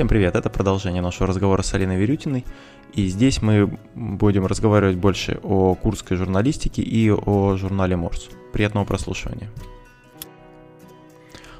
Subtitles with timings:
[0.00, 2.46] Всем привет, это продолжение нашего разговора с Алиной Верютиной.
[2.94, 8.30] И здесь мы будем разговаривать больше о курской журналистике и о журнале Морс.
[8.54, 9.50] Приятного прослушивания.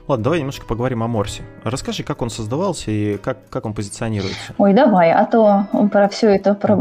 [0.09, 1.43] Ладно, давай немножко поговорим о Морсе.
[1.63, 4.55] Расскажи, как он создавался и как, как он позиционируется.
[4.59, 6.55] Ой, давай, а то он про все это...
[6.55, 6.77] Про...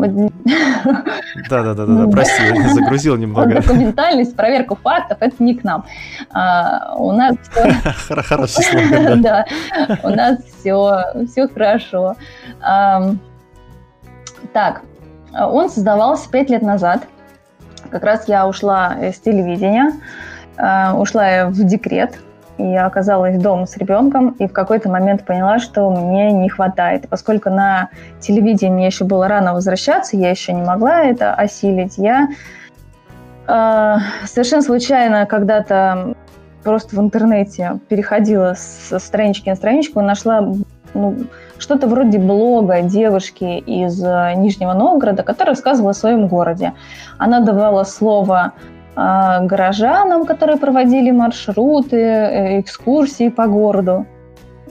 [1.49, 3.61] Да-да-да, да, прости, я загрузил немного.
[3.61, 5.85] Документальность, проверку фактов, это не к нам.
[6.31, 7.35] А, у нас.
[8.07, 9.45] Хороший слоган, да.
[10.03, 12.15] у нас все, все хорошо.
[14.53, 14.81] Так,
[15.33, 17.07] он создавался пять лет назад.
[17.91, 19.91] Как раз я ушла с телевидения,
[20.57, 22.19] а, ушла я в декрет,
[22.59, 27.07] я оказалась дома с ребенком, и в какой-то момент поняла, что мне не хватает.
[27.09, 32.29] Поскольку на телевидении мне еще было рано возвращаться, я еще не могла это осилить, я
[33.47, 36.15] э, совершенно случайно когда-то
[36.63, 40.53] просто в интернете переходила с странички на страничку и нашла
[40.93, 41.15] ну,
[41.57, 46.73] что-то вроде блога девушки из э, Нижнего Новгорода, которая рассказывала о своем городе.
[47.17, 48.53] Она давала слово
[49.41, 54.05] горожанам, которые проводили маршруты, э, экскурсии по городу,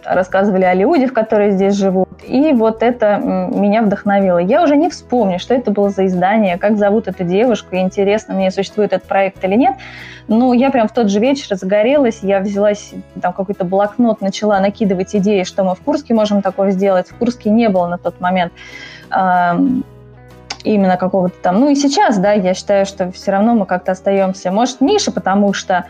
[0.04, 2.08] рассказывали о людях, которые здесь живут.
[2.26, 4.38] И вот это меня вдохновило.
[4.38, 8.34] Я уже не вспомню, что это было за издание, как зовут эту девушку, и интересно,
[8.34, 9.74] мне существует этот проект или нет.
[10.28, 15.14] Но я прям в тот же вечер загорелась, я взялась, там какой-то блокнот, начала накидывать
[15.16, 17.08] идеи, что мы в Курске можем такое сделать.
[17.08, 18.52] В Курске не было на тот момент
[20.64, 21.60] именно какого-то там.
[21.60, 25.52] Ну и сейчас, да, я считаю, что все равно мы как-то остаемся, может, нише, потому
[25.52, 25.86] что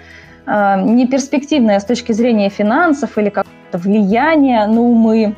[0.46, 5.34] э, не перспективная с точки зрения финансов или какого-то влияния на умы,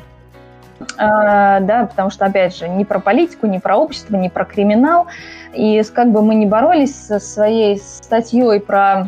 [0.79, 5.07] э, да, потому что, опять же, не про политику, не про общество, не про криминал.
[5.53, 9.07] И как бы мы не боролись со своей статьей про,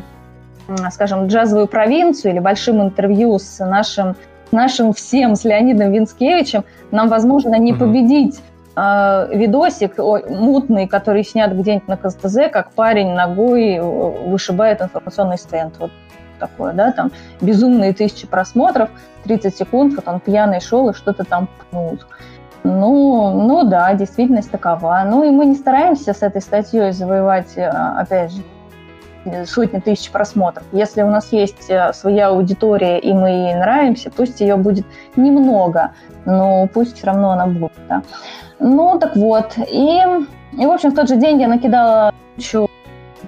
[0.91, 4.15] скажем, джазовую провинцию или большим интервью с нашим
[4.53, 8.39] нашим всем, с Леонидом Винскевичем, нам, возможно, не победить
[8.75, 15.75] э, видосик мутный, который снят где-нибудь на КСТЗ, как парень ногой э, вышибает информационный стенд.
[15.79, 15.91] Вот
[16.39, 17.11] такое, да, там
[17.41, 18.89] безумные тысячи просмотров,
[19.23, 21.99] 30 секунд, вот он пьяный шел и что-то там пнул.
[22.63, 25.03] Ну, ну да, действительность такова.
[25.05, 28.41] Ну и мы не стараемся с этой статьей завоевать, э, опять же,
[29.45, 30.65] сотни тысяч просмотров.
[30.71, 34.85] Если у нас есть э, своя аудитория, и мы ей нравимся, пусть ее будет
[35.15, 35.91] немного,
[36.25, 37.71] но пусть все равно она будет.
[37.87, 38.03] Да.
[38.59, 39.57] Ну, так вот.
[39.57, 40.01] И,
[40.53, 42.67] и, в общем, в тот же день я накидала еще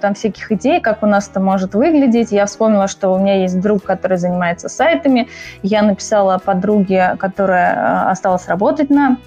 [0.02, 2.32] там всяких идей, как у нас это может выглядеть.
[2.32, 5.28] Я вспомнила, что у меня есть друг, который занимается сайтами.
[5.64, 9.18] Я написала подруге, которая э, осталась работать на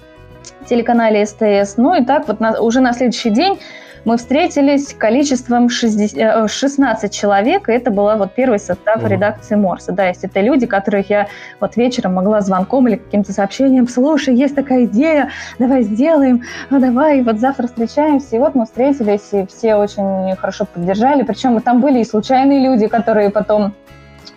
[0.67, 1.77] телеканале СТС.
[1.77, 3.59] Ну и так вот на, уже на следующий день
[4.05, 9.55] мы встретились количеством 60, 16 э, человек, и это была вот первый состав mm редакции
[9.55, 9.91] Морса.
[9.91, 11.27] Да, есть это люди, которых я
[11.59, 17.21] вот вечером могла звонком или каким-то сообщением, слушай, есть такая идея, давай сделаем, ну давай,
[17.23, 18.35] вот завтра встречаемся.
[18.35, 22.87] И вот мы встретились, и все очень хорошо поддержали, причем там были и случайные люди,
[22.87, 23.73] которые потом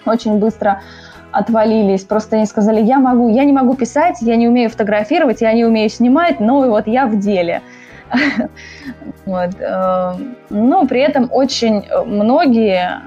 [0.07, 0.81] очень быстро
[1.33, 2.05] отвалились.
[2.05, 5.65] Просто они сказали, я могу, я не могу писать, я не умею фотографировать, я не
[5.65, 7.63] умею снимать, но вот я в деле.
[9.27, 9.51] Вот.
[9.61, 10.15] Э,
[10.51, 13.03] но при этом очень многие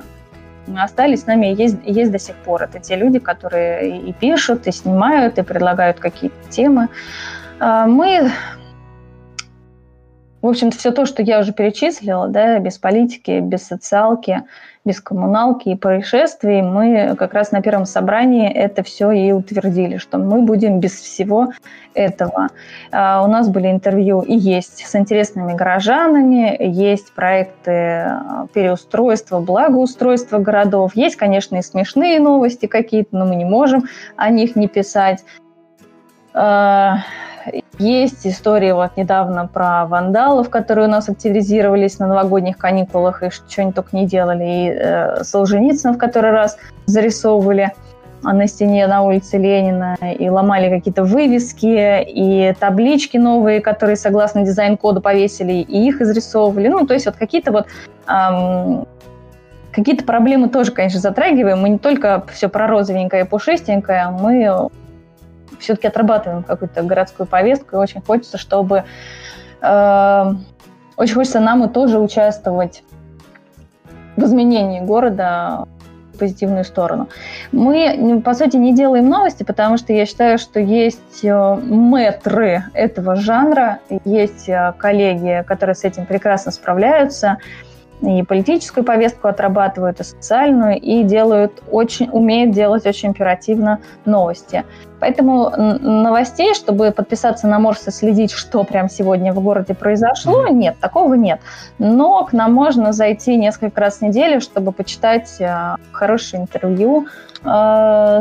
[0.78, 2.64] остались с нами, есть, есть до сих пор.
[2.64, 6.88] Это те люди, которые и пишут, и снимают, и предлагают какие-то темы.
[7.60, 8.32] Э, мы,
[10.46, 14.44] в общем-то, все то, что я уже перечислила, да, без политики, без социалки,
[14.86, 20.20] без коммуналки и происшествий, мы как раз на первом собрании это все и утвердили, что
[20.20, 21.52] мы будем без всего
[21.96, 22.50] этого.
[22.92, 30.38] А, у нас были интервью и есть с интересными горожанами, есть проекты а, переустройства, благоустройства
[30.38, 33.86] городов, есть, конечно, и смешные новости какие-то, но мы не можем
[34.16, 35.26] о них не писать.
[37.78, 43.76] Есть истории вот недавно про вандалов, которые у нас активизировались на новогодних каникулах и что-нибудь
[43.76, 44.44] только не делали.
[44.44, 47.72] И э, Солженицына в который раз зарисовывали
[48.24, 55.02] на стене на улице Ленина и ломали какие-то вывески и таблички новые, которые согласно дизайн-коду
[55.02, 56.70] повесили, и их изрисовывали.
[56.70, 57.68] Ну, то есть вот какие-то вот
[58.08, 58.88] эм,
[59.72, 61.60] какие-то проблемы тоже, конечно, затрагиваем.
[61.60, 64.70] Мы не только все про розовенькое и пушистенькое, мы
[65.60, 68.84] все-таки отрабатываем какую-то городскую повестку, и очень хочется, чтобы...
[69.62, 70.34] Э,
[70.98, 72.84] очень хочется нам и тоже участвовать
[74.16, 75.66] в изменении города
[76.14, 77.10] в позитивную сторону.
[77.52, 83.16] Мы, по сути, не делаем новости, потому что я считаю, что есть э, мэтры этого
[83.16, 87.38] жанра, есть э, коллеги, которые с этим прекрасно справляются,
[88.02, 94.64] и политическую повестку отрабатывают, и социальную, и делают очень, умеют делать очень оперативно новости.
[95.00, 100.78] Поэтому новостей, чтобы подписаться на Морс и следить, что прямо сегодня в городе произошло, нет,
[100.80, 101.40] такого нет.
[101.80, 107.08] Но к нам можно зайти несколько раз в неделю, чтобы почитать э, хорошее интервью
[107.44, 107.48] э,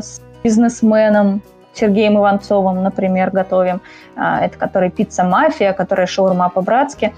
[0.02, 1.42] с бизнесменом,
[1.74, 3.80] Сергеем Иванцовым, например, готовим.
[4.16, 7.12] Э, это который «Пицца Мафия», который «Шаурма по-братски».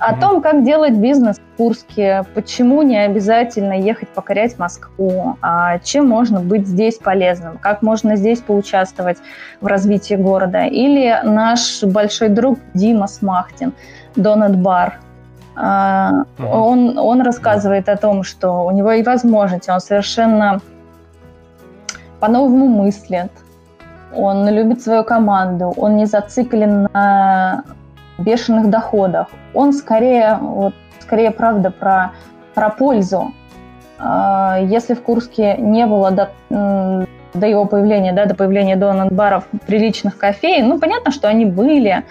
[0.00, 6.08] О том, как делать бизнес в Курске, почему не обязательно ехать покорять Москву, а чем
[6.08, 9.18] можно быть здесь полезным, как можно здесь поучаствовать
[9.60, 10.64] в развитии города.
[10.64, 13.74] Или наш большой друг Дима Смахтин,
[14.16, 15.00] Донат Бар.
[15.54, 16.24] Uh-huh.
[16.38, 20.60] Он, он рассказывает о том, что у него и возможности, он совершенно
[22.20, 23.30] по-новому мыслит,
[24.14, 27.64] он любит свою команду, он не зациклен на
[28.20, 29.28] бешеных доходах.
[29.54, 32.12] Он скорее, вот, скорее правда, про,
[32.54, 33.32] про пользу.
[33.98, 40.16] А, если в Курске не было до, до его появления, да, до появления донат-баров приличных
[40.16, 42.04] кофеин, ну, понятно, что они были,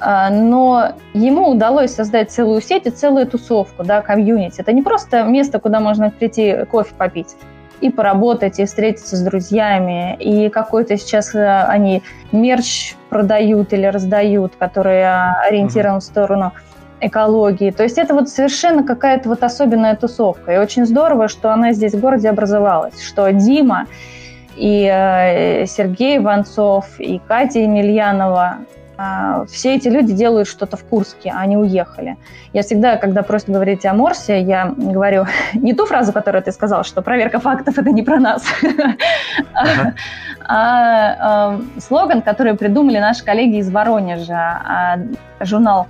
[0.00, 4.60] а, но ему удалось создать целую сеть и целую тусовку, да, комьюнити.
[4.60, 7.36] Это не просто место, куда можно прийти кофе попить
[7.80, 12.02] и поработать, и встретиться с друзьями, и какой-то сейчас э, они
[12.32, 15.04] мерч продают или раздают, который
[15.46, 16.00] ориентирован mm-hmm.
[16.00, 16.52] в сторону
[17.00, 17.70] экологии.
[17.70, 20.54] То есть это вот совершенно какая-то вот особенная тусовка.
[20.54, 23.86] И очень здорово, что она здесь в городе образовалась, что Дима
[24.56, 28.58] и э, Сергей Иванцов, и Катя Емельянова,
[29.48, 32.16] все эти люди делают что-то в Курске, а они уехали.
[32.52, 36.84] Я всегда, когда просто говорить о Морсе, я говорю не ту фразу, которую ты сказал,
[36.84, 38.44] что проверка фактов– это не про нас,
[39.54, 39.92] а,
[40.48, 44.98] а слоган, который придумали наши коллеги из Воронежа.
[45.40, 45.88] Журнал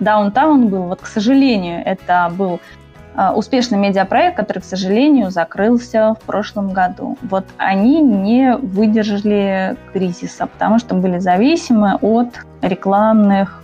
[0.00, 2.85] Даунтаун был, вот, к сожалению, это был а,
[3.34, 7.16] успешный медиапроект, который, к сожалению, закрылся в прошлом году.
[7.22, 12.28] Вот они не выдержали кризиса, потому что были зависимы от
[12.62, 13.62] рекламных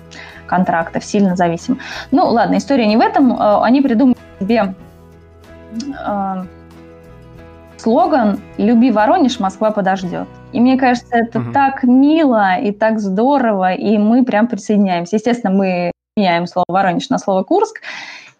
[0.52, 1.78] контрактов, сильно зависимы.
[2.10, 3.32] Ну, ладно, история не в этом.
[3.38, 4.74] А, они придумали себе
[6.04, 6.44] а,
[7.78, 10.28] слоган «Люби Воронеж, Москва подождет».
[10.52, 11.52] И мне кажется, это угу.
[11.52, 15.16] так мило и так здорово, и мы прям присоединяемся.
[15.16, 17.80] Естественно, мы меняем слово Воронеж на слово Курск,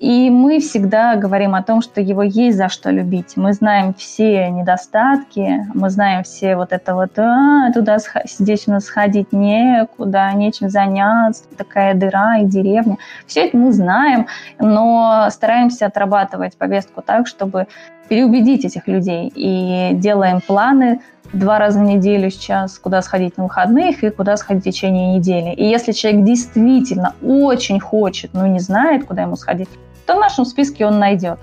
[0.02, 3.37] и мы всегда говорим о том, что его есть за что любить.
[3.37, 8.87] Мы знаем все недостатки, мы знаем все вот это вот, а, туда здесь у нас
[8.87, 12.96] сходить некуда, нечем заняться, такая дыра и деревня.
[13.28, 14.26] Все это мы знаем,
[14.58, 17.69] но стараемся отрабатывать повестку так, чтобы
[18.08, 19.32] переубедить этих людей.
[19.32, 21.00] И делаем планы
[21.32, 25.50] два раза в неделю сейчас, куда сходить на выходных и куда сходить в течение недели.
[25.54, 29.69] И если человек действительно очень хочет, но не знает, куда ему сходить,
[30.06, 31.38] то в нашем списке он найдет.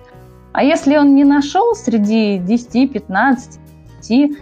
[0.51, 3.59] А если он не нашел среди 10, 15,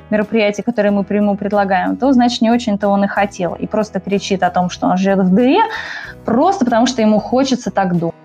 [0.09, 3.55] мероприятий, которые мы ему предлагаем, то, значит, не очень-то он и хотел.
[3.55, 5.61] И просто кричит о том, что он живет в дыре,
[6.25, 8.15] просто потому что ему хочется так думать.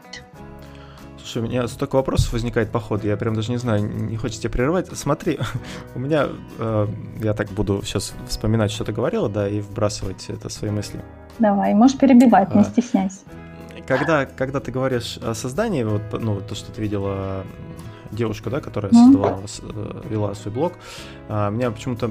[1.19, 4.43] Слушай, у меня столько вопросов возникает по ходу, я прям даже не знаю, не хочется
[4.43, 4.89] тебя прерывать.
[4.93, 5.39] Смотри,
[5.95, 6.27] у меня,
[6.59, 6.87] э,
[7.23, 11.01] я так буду сейчас вспоминать, что ты говорила, да, и вбрасывать это свои мысли.
[11.39, 13.21] Давай, можешь перебивать, а, не стесняйся
[13.87, 17.45] когда, когда ты говоришь о создании, вот, ну, то, что ты видела
[18.11, 20.75] девушку, да, которая создавала, э, вела свой блог,
[21.29, 22.11] а, у меня почему-то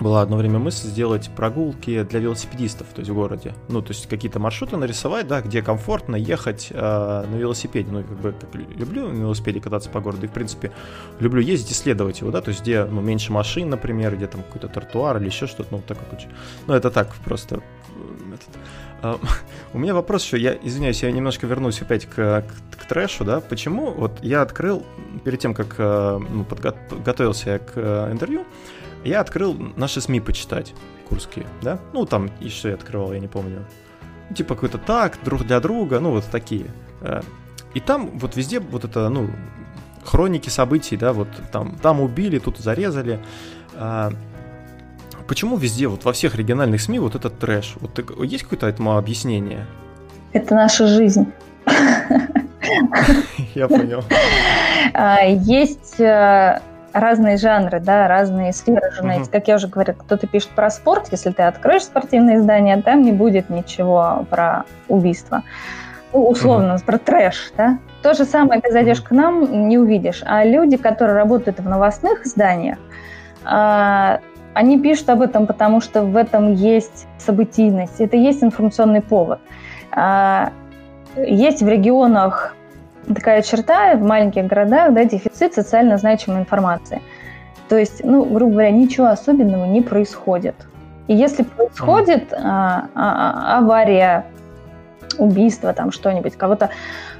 [0.00, 3.54] была одно время мысль сделать прогулки для велосипедистов, то есть в городе.
[3.68, 7.90] Ну, то есть какие-то маршруты нарисовать, да, где комфортно ехать э, на велосипеде.
[7.90, 10.72] Ну, как бы как, люблю на велосипеде кататься по городу, и, в принципе,
[11.18, 14.68] люблю ездить, исследовать его, да, то есть где, ну, меньше машин, например, где там какой-то
[14.68, 16.06] тротуар или еще что-то, ну, такое,
[16.66, 17.60] ну, это так, просто
[19.72, 23.40] у меня вопрос еще, я извиняюсь, я немножко вернусь опять к, к, к трэшу, да,
[23.40, 24.84] почему вот я открыл,
[25.24, 26.74] перед тем, как э, ну, подго
[27.04, 28.44] готовился к э, интервью,
[29.04, 30.74] я открыл наши СМИ почитать,
[31.08, 33.64] курские, да, ну там что я открывал, я не помню,
[34.28, 36.66] ну, типа какой-то так, друг для друга, ну вот такие,
[37.00, 37.22] э.
[37.74, 39.30] и там вот везде вот это, ну,
[40.04, 43.20] хроники событий, да, вот там, там убили, тут зарезали,
[43.74, 44.12] а,
[45.28, 47.76] почему везде, вот во всех региональных СМИ вот этот трэш?
[47.80, 49.66] Вот есть какое-то этому объяснение?
[50.32, 51.32] Это наша жизнь.
[53.54, 54.02] Я понял.
[54.94, 56.60] А, есть э,
[56.92, 59.32] разные жанры, да, разные сферы журналистики.
[59.32, 63.12] Как я уже говорила, кто-то пишет про спорт, если ты откроешь спортивное издание, там не
[63.12, 65.42] будет ничего про убийство.
[66.12, 67.78] Ну, условно, про трэш, да.
[68.02, 70.22] То же самое, ты зайдешь к нам, не увидишь.
[70.24, 72.78] А люди, которые работают в новостных изданиях,
[73.44, 74.20] а,
[74.58, 79.38] они пишут об этом, потому что в этом есть событийность, это есть информационный повод.
[79.92, 80.50] А,
[81.16, 82.56] есть в регионах
[83.06, 87.00] такая черта в маленьких городах, да, дефицит социально значимой информации.
[87.68, 90.56] То есть, ну, грубо говоря, ничего особенного не происходит.
[91.06, 94.24] И если происходит а, а, а, авария,
[95.18, 96.70] убийство, там что-нибудь, кого-то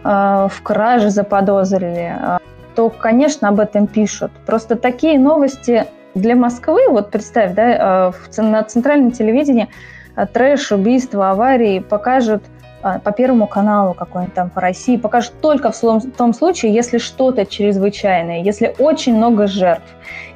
[0.03, 2.39] а, в краже заподозрили, а,
[2.75, 4.33] то, конечно, об этом пишут.
[4.45, 5.87] Просто такие новости
[6.19, 9.69] для Москвы, вот представь, да, а, на центральном телевидении
[10.15, 12.43] а, трэш, убийство, аварии покажут–
[12.81, 15.81] а, по Первому каналу какой-нибудь там по России, покажут только в
[16.17, 19.89] том случае, если что-то чрезвычайное, если очень много жертв.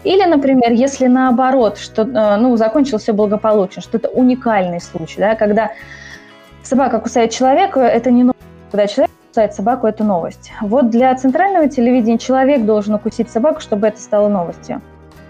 [0.02, 5.70] Или, например, если наоборот, что, ну, закончилось все благополучно, что это уникальный случай, да, когда
[6.64, 8.40] собака кусает человека, это не новость,
[8.72, 10.52] когда человек кусает собаку, это новость.
[10.60, 14.82] Вот для центрального телевидения человек должен укусить собаку, чтобы это стало новостью.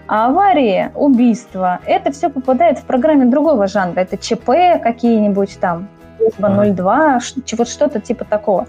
[0.07, 4.01] А аварии, убийства, это все попадает в программе другого жанра.
[4.01, 7.19] Это ЧП какие-нибудь там, служба 02,
[7.57, 8.67] вот что-то типа такого.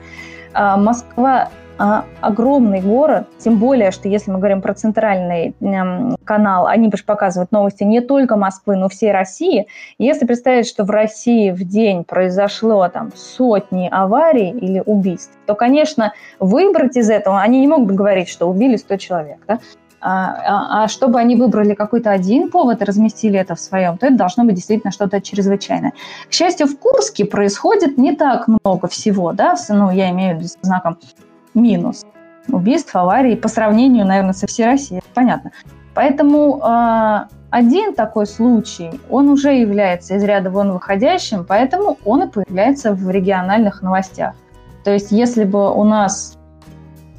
[0.53, 5.55] А, Москва а, огромный город, тем более, что если мы говорим про центральный
[6.25, 9.67] канал, они показывают новости не только Москвы, но всей России.
[9.99, 16.13] Если представить, что в России в день произошло там сотни аварий или убийств, то, конечно,
[16.39, 19.59] выбрать из этого, они не могут говорить, что убили 100 человек, да?
[20.07, 24.05] А, а, а чтобы они выбрали какой-то один повод и разместили это в своем, то
[24.07, 25.95] это должно быть действительно что-то чрезвычайное.
[26.29, 30.49] К счастью, в Курске происходит не так много всего, да, ну, я имею в виду
[30.61, 30.99] знаком
[31.55, 32.05] минус.
[32.49, 35.53] Убийств, аварий по сравнению, наверное, со всей Россией, понятно.
[35.95, 42.29] Поэтому э, один такой случай, он уже является из ряда вон выходящим, поэтому он и
[42.29, 44.35] появляется в региональных новостях.
[44.85, 46.37] То есть если бы у нас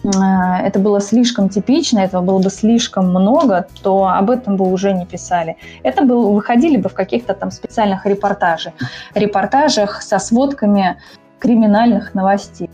[0.10, 5.06] это было слишком типично, этого было бы слишком много, то об этом бы уже не
[5.06, 5.58] писали.
[5.84, 8.74] Это было, выходили бы в каких-то там специальных репортажах,
[9.14, 10.98] репортажах со сводками
[11.40, 12.70] криминальных новостей,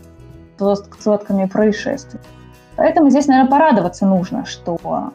[0.58, 2.20] с сводками происшествий.
[2.76, 5.12] Поэтому здесь, наверное, порадоваться нужно, что,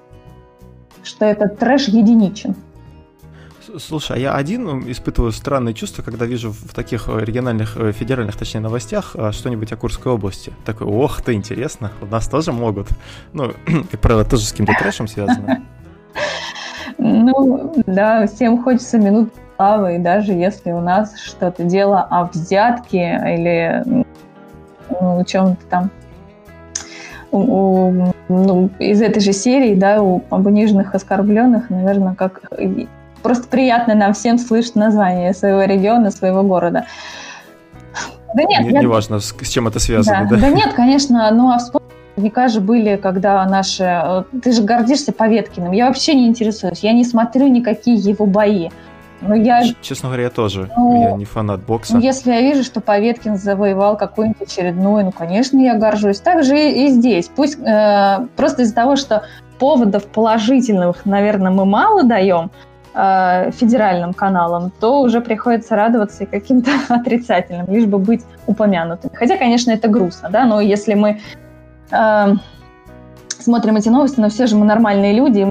[1.03, 2.55] что этот трэш единичен.
[3.77, 8.37] Слушай, а я один испытываю странные чувства, когда вижу в таких э, региональных, э, федеральных,
[8.37, 10.53] точнее, новостях э, что-нибудь о Курской области.
[10.63, 12.87] Такой, ох ты, интересно, у нас тоже могут.
[13.33, 13.51] Ну,
[13.91, 15.63] как правило, тоже с каким-то трэшем связано.
[16.97, 23.21] Ну, да, всем хочется минут славы, и даже если у нас что-то дело о взятке
[23.35, 24.05] или
[24.89, 25.91] ну, чем-то там
[27.31, 32.41] у, ну, из этой же серии, да, у обуниженных оскорбленных, наверное, как
[33.27, 36.85] Просто приятно нам всем слышать название своего региона, своего города.
[38.33, 38.79] Да нет, не, я...
[38.79, 40.29] неважно, с, с чем это связано.
[40.29, 40.41] Да, да?
[40.43, 43.83] да нет, конечно, ну а вспомни, наверняка же были, когда наши...
[43.83, 45.73] Э, ты же гордишься Поветкиным.
[45.73, 46.79] Я вообще не интересуюсь.
[46.79, 48.69] Я не смотрю никакие его бои.
[49.19, 49.61] Но я...
[49.81, 50.71] Честно говоря, я тоже.
[50.77, 51.95] Ну, я не фанат бокса.
[51.95, 56.21] Ну, если я вижу, что Поветкин завоевал какой-нибудь очередной, ну, конечно, я горжусь.
[56.21, 57.29] Так же и здесь.
[57.35, 59.23] Пусть э, просто из-за того, что
[59.59, 62.51] поводов положительных, наверное, мы мало даем,
[62.93, 69.11] э, федеральным каналам, то уже приходится радоваться и каким-то отрицательным, лишь бы быть упомянутым.
[69.13, 71.19] Хотя, конечно, это грустно, да, но если мы
[71.91, 72.33] э,
[73.39, 75.49] смотрим эти новости, но все же мы нормальные люди,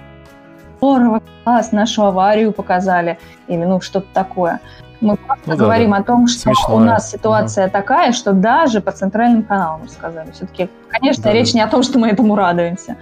[0.79, 4.61] здорово, класс, нашу аварию показали, или ну что-то такое.
[5.01, 6.03] Мы просто ну, говорим да, да.
[6.03, 6.77] о том, что Смешное.
[6.77, 7.73] у нас ситуация угу.
[7.73, 10.31] такая, что даже по центральным каналам сказали.
[10.33, 11.59] Все-таки, конечно, да, речь да.
[11.59, 12.97] не о том, что мы этому радуемся.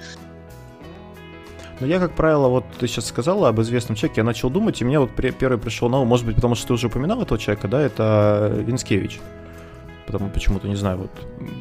[1.81, 4.85] Но я, как правило, вот ты сейчас сказала об известном человеке, я начал думать, и
[4.85, 7.69] мне вот первый пришел на ум, может быть, потому что ты уже упоминал этого человека,
[7.69, 9.21] да, это Винскевич.
[10.07, 11.11] Потому почему-то, не знаю, вот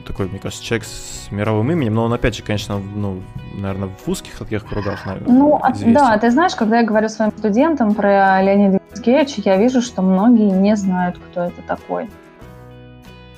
[0.06, 3.22] такой, мне кажется, человек с мировым именем, но он, опять же, конечно, ну,
[3.56, 5.94] наверное, в узких таких кругах, наверное, Ну, а, известен.
[5.94, 10.52] да, ты знаешь, когда я говорю своим студентам про Леонида Винскевича, я вижу, что многие
[10.52, 12.10] не знают, кто это такой.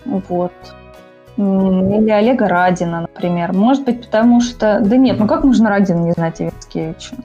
[0.05, 0.53] Вот.
[1.38, 3.54] Или Олега Радина, например.
[3.54, 4.80] Может быть, потому что...
[4.80, 7.15] Да нет, ну как можно Радина не знать Ивицкевича?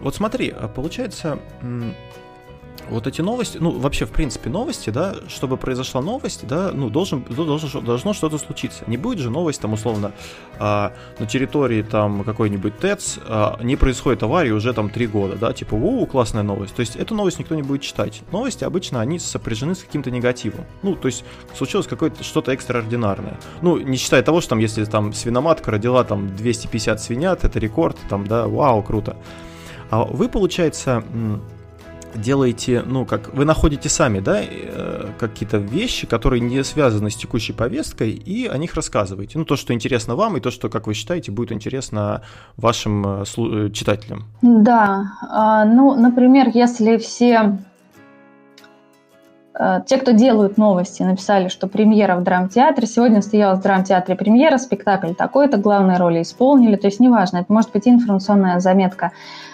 [0.00, 1.38] Вот смотри, получается,
[2.88, 7.22] вот эти новости, ну, вообще, в принципе, новости, да, чтобы произошла новость, да, ну, должен,
[7.22, 8.84] должен, должно что-то случиться.
[8.86, 10.12] Не будет же новость, там, условно,
[10.58, 15.52] а, на территории, там, какой-нибудь ТЭЦ а, не происходит аварии уже, там, три года, да,
[15.52, 16.74] типа, у, классная новость.
[16.74, 18.22] То есть, эту новость никто не будет читать.
[18.32, 20.64] Новости обычно, они сопряжены с каким-то негативом.
[20.82, 21.24] Ну, то есть,
[21.56, 23.38] случилось какое-то что-то экстраординарное.
[23.62, 27.96] Ну, не считая того, что, там, если, там, свиноматка родила, там, 250 свинят, это рекорд,
[28.08, 29.16] там, да, вау, круто.
[29.90, 31.02] А вы, получается,
[32.14, 37.52] делаете, ну, как вы находите сами, да, э, какие-то вещи, которые не связаны с текущей
[37.52, 39.38] повесткой, и о них рассказываете.
[39.38, 42.22] Ну, то, что интересно вам, и то, что, как вы считаете, будет интересно
[42.56, 44.24] вашим э, э, читателям.
[44.42, 47.58] Да, а, ну, например, если все
[49.86, 52.86] те, кто делают новости, написали, что премьера в драмтеатре.
[52.86, 56.76] Сегодня стояла в драмтеатре премьера, спектакль такой-то, главные роли исполнили.
[56.76, 59.12] То есть неважно, это может быть информационная заметка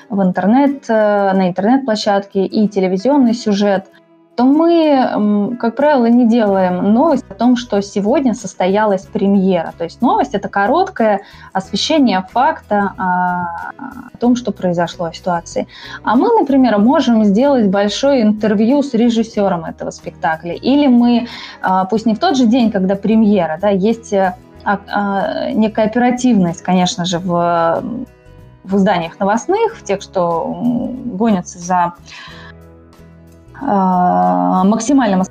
[0.09, 3.87] в интернет, э, на интернет-площадке и телевизионный сюжет–
[4.37, 9.73] то мы, как правило, не делаем новость о том, что сегодня состоялась премьера.
[9.77, 11.23] То есть новость– это короткое
[11.55, 13.73] освещение факта а,
[14.13, 15.67] о том, что произошло в ситуации.
[16.03, 20.53] А мы, например, можем сделать большое интервью с режиссером этого спектакля.
[20.53, 21.29] Или мы,
[21.63, 27.07] а, пусть не в тот же день, когда премьера, да, есть а, некая оперативность, конечно
[27.07, 27.83] же, в,
[28.65, 30.55] в изданиях новостных, в тех, что
[31.07, 31.95] гонятся за
[33.63, 35.23] Э, максимальным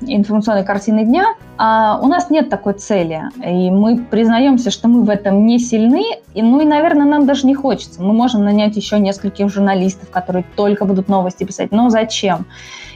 [0.00, 3.22] информационной картины дня, а у нас нет такой цели.
[3.44, 6.02] И мы признаемся, что мы в этом не сильны,
[6.34, 8.02] и, ну и, наверное, нам даже не хочется.
[8.02, 11.70] Мы можем нанять еще нескольких журналистов, которые только будут новости писать.
[11.70, 12.46] Но зачем?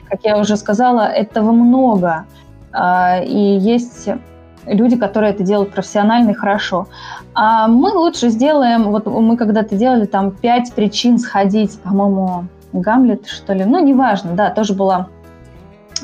[0.08, 2.25] Как я уже сказала, этого много.
[2.72, 4.08] А, и есть
[4.64, 6.88] люди, которые это делают профессионально и хорошо.
[7.34, 13.52] А мы лучше сделаем, вот мы когда-то делали там пять причин сходить, по-моему, Гамлет, что
[13.52, 13.64] ли.
[13.64, 15.08] Ну, неважно, да, тоже была,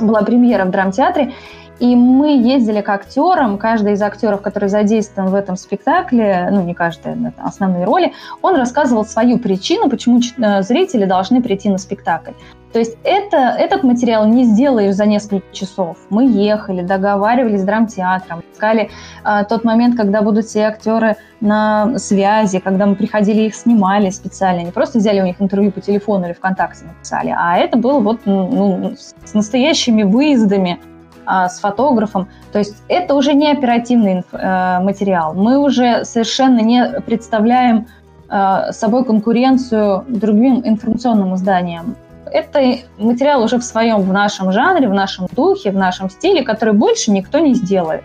[0.00, 1.32] была премьера в драмтеатре.
[1.78, 6.74] И мы ездили к актерам, каждый из актеров, который задействован в этом спектакле, ну не
[6.74, 12.32] каждый, это основные роли, он рассказывал свою причину, почему э, зрители должны прийти на спектакль.
[12.72, 15.98] То есть это, этот материал не сделаешь за несколько часов.
[16.08, 18.90] Мы ехали, договаривались с драмтеатром, искали
[19.24, 24.60] э, тот момент, когда будут все актеры на связи, когда мы приходили их снимали специально,
[24.60, 28.20] не просто взяли у них интервью по телефону или ВКонтакте написали, а это было вот
[28.24, 30.80] ну, с настоящими выездами
[31.26, 32.28] э, с фотографом.
[32.52, 35.34] То есть это уже не оперативный э, материал.
[35.34, 37.86] Мы уже совершенно не представляем
[38.30, 41.96] э, собой конкуренцию другим информационным изданиям
[42.32, 46.74] это материал уже в своем, в нашем жанре, в нашем духе, в нашем стиле, который
[46.74, 48.02] больше никто не сделает.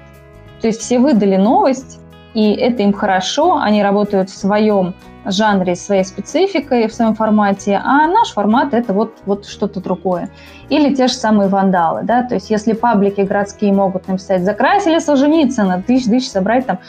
[0.61, 1.99] То есть все выдали новость,
[2.33, 4.93] и это им хорошо, они работают в своем
[5.25, 10.29] жанре, своей спецификой, в своем формате, а наш формат это вот, вот что-то другое.
[10.69, 15.83] Или те же самые вандалы, да, то есть если паблики городские могут написать «закрасили Солженицына»,
[15.85, 16.79] тысяч-тысяч собрать там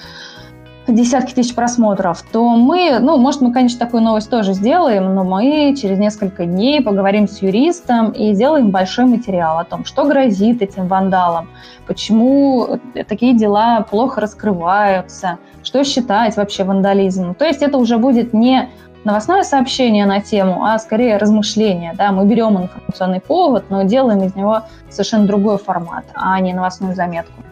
[0.93, 5.75] десятки тысяч просмотров, то мы, ну, может, мы, конечно, такую новость тоже сделаем, но мы
[5.77, 10.87] через несколько дней поговорим с юристом и сделаем большой материал о том, что грозит этим
[10.89, 11.49] вандалам,
[11.87, 17.35] почему такие дела плохо раскрываются, что считать вообще вандализмом.
[17.35, 18.69] То есть это уже будет не
[19.05, 21.95] новостное сообщение на тему, а скорее размышление.
[21.97, 22.13] Да?
[22.13, 27.43] Мы берем информационный повод, но делаем из него совершенно другой формат, а не новостную заметку.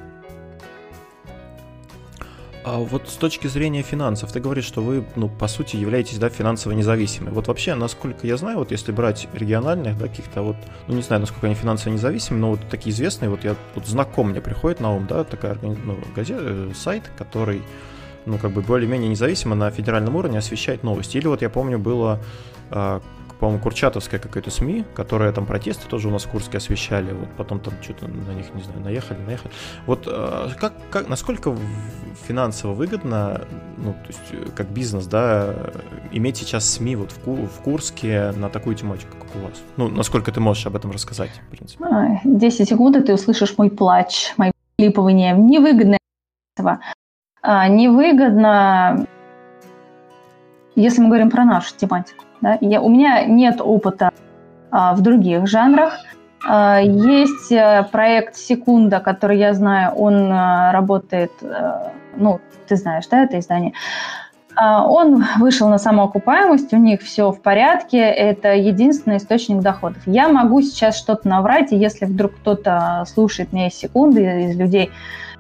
[2.67, 6.29] А вот с точки зрения финансов, ты говоришь, что вы, ну, по сути, являетесь, да,
[6.31, 7.31] финансово независимы.
[7.31, 10.57] Вот вообще, насколько я знаю, вот если брать региональных, да, каких-то вот,
[10.89, 14.31] ну, не знаю, насколько они финансово независимы, но вот такие известные, вот я, вот знаком
[14.31, 17.63] мне приходит на ум, да, такая ну, газета, э, сайт, который,
[18.25, 21.19] ну, как бы более-менее независимо на федеральном уровне освещает новости.
[21.19, 22.21] Или вот я помню, было
[22.73, 23.01] а,
[23.39, 27.61] по-моему, Курчатовская какая-то СМИ, которая там протесты тоже у нас в Курске освещали, вот потом
[27.61, 29.53] там что-то на них, не знаю, наехали, наехали.
[29.87, 31.57] Вот э, как, как, насколько
[32.27, 33.43] финансово выгодно,
[33.77, 35.55] ну, то есть э, как бизнес, да,
[36.13, 39.63] иметь сейчас СМИ вот в, в Курске на такую тематику, как у вас?
[39.77, 41.85] Ну, насколько ты можешь об этом рассказать, в принципе?
[42.25, 45.33] 10 секунд, и ты услышишь мой плач, мои клипование.
[45.33, 45.99] Невыгодно
[46.57, 46.81] этого.
[47.43, 49.07] А, невыгодно,
[50.77, 52.25] если мы говорим про нашу тематику.
[52.41, 52.59] Да?
[52.61, 54.11] Я, у меня нет опыта
[54.71, 55.95] а, в других жанрах.
[56.47, 63.07] А, есть а, проект «Секунда», который я знаю, он а, работает, а, ну, ты знаешь,
[63.09, 63.73] да, это издание.
[64.57, 70.03] А, он вышел на самоокупаемость, у них все в порядке, это единственный источник доходов.
[70.07, 74.91] Я могу сейчас что-то наврать, и если вдруг кто-то слушает меня из секунды, из людей,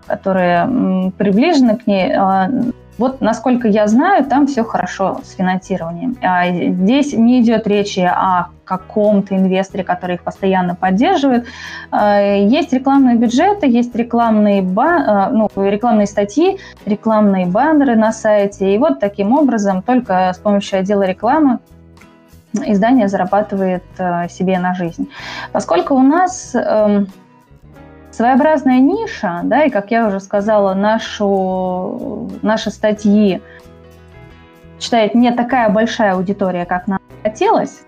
[0.06, 2.50] которые приближены к ней, а,
[2.98, 6.16] вот, насколько я знаю, там все хорошо с финансированием.
[6.22, 11.46] А здесь не идет речи о каком-то инвесторе, который их постоянно поддерживает.
[11.90, 15.02] А, есть рекламные бюджеты, есть рекламные, бан...
[15.06, 18.74] А, ну, рекламные статьи, рекламные баннеры на сайте.
[18.74, 21.58] И вот таким образом, только с помощью отдела рекламы
[22.54, 23.84] издание зарабатывает
[24.30, 25.10] себе на жизнь.
[25.52, 27.08] Поскольку у нас эм,
[28.16, 33.42] своеобразная ниша, да, и, как я уже сказала, нашу, наши статьи
[34.78, 37.82] читает не такая большая аудитория, как нам хотелось,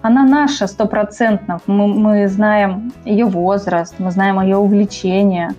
[0.00, 1.60] она наша стопроцентно.
[1.66, 5.54] Мы, мы знаем ее возраст, мы знаем ее увлечения,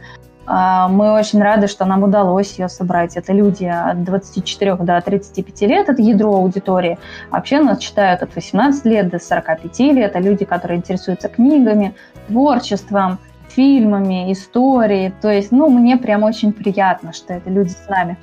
[0.47, 3.17] А, мы очень рады, что нам удалось ее собрать.
[3.17, 6.99] Это люди от 24 до 35 лет, это ядро аудитории.
[7.31, 10.11] Вообще нас читают от 18 лет до 45 лет.
[10.11, 11.95] Это люди, которые интересуются книгами,
[12.27, 13.17] творчеством,
[13.55, 15.13] фильмами, историей.
[15.21, 18.17] То есть, ну, мне прям очень приятно, что это люди с нами.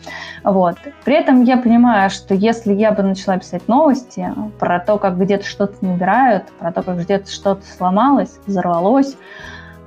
[0.45, 0.77] Вот.
[1.05, 5.45] При этом я понимаю, что если я бы начала писать новости про то, как где-то
[5.45, 9.17] что-то не убирают, про то, как где-то что-то сломалось, взорвалось,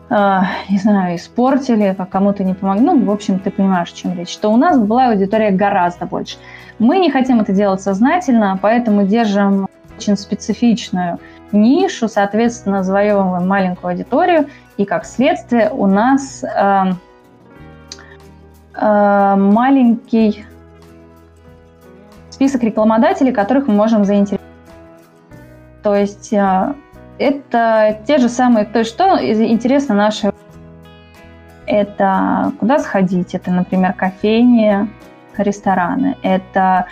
[0.10, 2.84] э, не знаю, испортили, как кому-то не помогли.
[2.84, 4.30] Ну, в общем, ты понимаешь, о чем речь.
[4.30, 6.38] Что у нас была аудитория гораздо больше.
[6.80, 11.20] Мы не хотим это делать сознательно, поэтому держим очень специфичную
[11.52, 16.84] нишу, соответственно, завоевываем маленькую аудиторию, и как следствие у нас э,
[18.74, 20.46] э, маленький
[22.30, 24.42] список рекламодателей, которых мы можем заинтересовать.
[25.84, 26.74] То есть э,
[27.18, 30.32] это те же самые, то есть что интересно нашей
[31.68, 34.88] это куда сходить, это, например, кофейни,
[35.38, 36.86] рестораны, это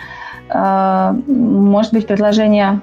[0.48, 2.80] э, может быть предложение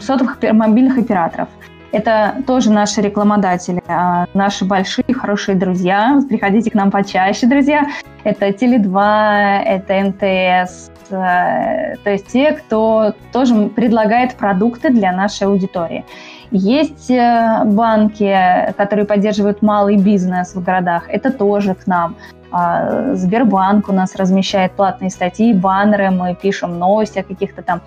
[0.00, 1.48] сотовых мобильных операторов.
[1.92, 6.20] Это тоже наши рекламодатели, а, наши большие хорошие друзья.
[6.26, 7.86] Приходите к нам почаще, друзья.
[8.24, 16.04] Это Теле2, это МТС, э, то есть те, кто тоже предлагает продукты для нашей аудитории.
[16.52, 22.14] Есть э, банки, которые поддерживают малый бизнес в городах, это тоже к нам.
[22.52, 27.80] А, Сбербанк у нас размещает платные статьи, баннеры, мы пишем новости о каких-то там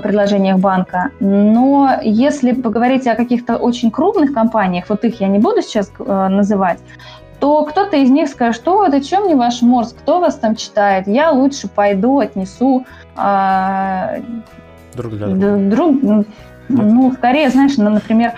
[0.00, 1.10] предложениях банка.
[1.20, 6.28] Но если поговорить о каких-то очень крупных компаниях, вот их я не буду сейчас э,
[6.28, 6.78] называть,
[7.38, 11.06] то кто-то из них скажет, что это чем мне ваш морс, кто вас там читает,
[11.06, 14.20] я лучше пойду, отнесу э,
[14.94, 15.56] друг для друга.
[15.58, 16.26] Друг,
[16.68, 18.34] ну, скорее, знаешь, например,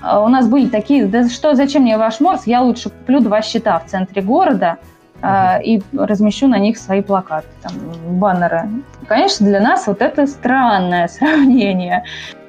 [0.00, 3.42] а, у нас были такие, да что, зачем мне ваш Морс, я лучше куплю два
[3.42, 4.78] щита в центре города
[5.20, 5.62] uh-huh.
[5.62, 7.72] и размещу на них свои плакаты, там,
[8.18, 8.68] баннеры.
[9.06, 12.04] Конечно, для нас вот это странное сравнение.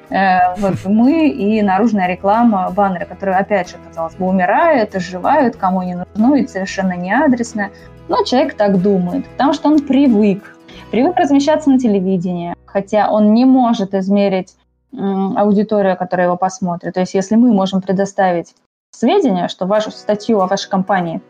[0.10, 5.84] Э, вот мы и наружная реклама, баннеры, которые, опять же, казалось бы, умирают, оживают, кому
[5.84, 7.72] не нужно, и совершенно не адресная.
[8.08, 10.56] Но человек так думает, потому что он привык.
[10.92, 14.56] Привык размещаться на телевидении, хотя он не может измерить
[14.96, 16.94] аудитория, которая его посмотрит.
[16.94, 18.56] То есть если мы можем предоставить
[18.92, 21.22] сведения, что вашу статью о вашей компании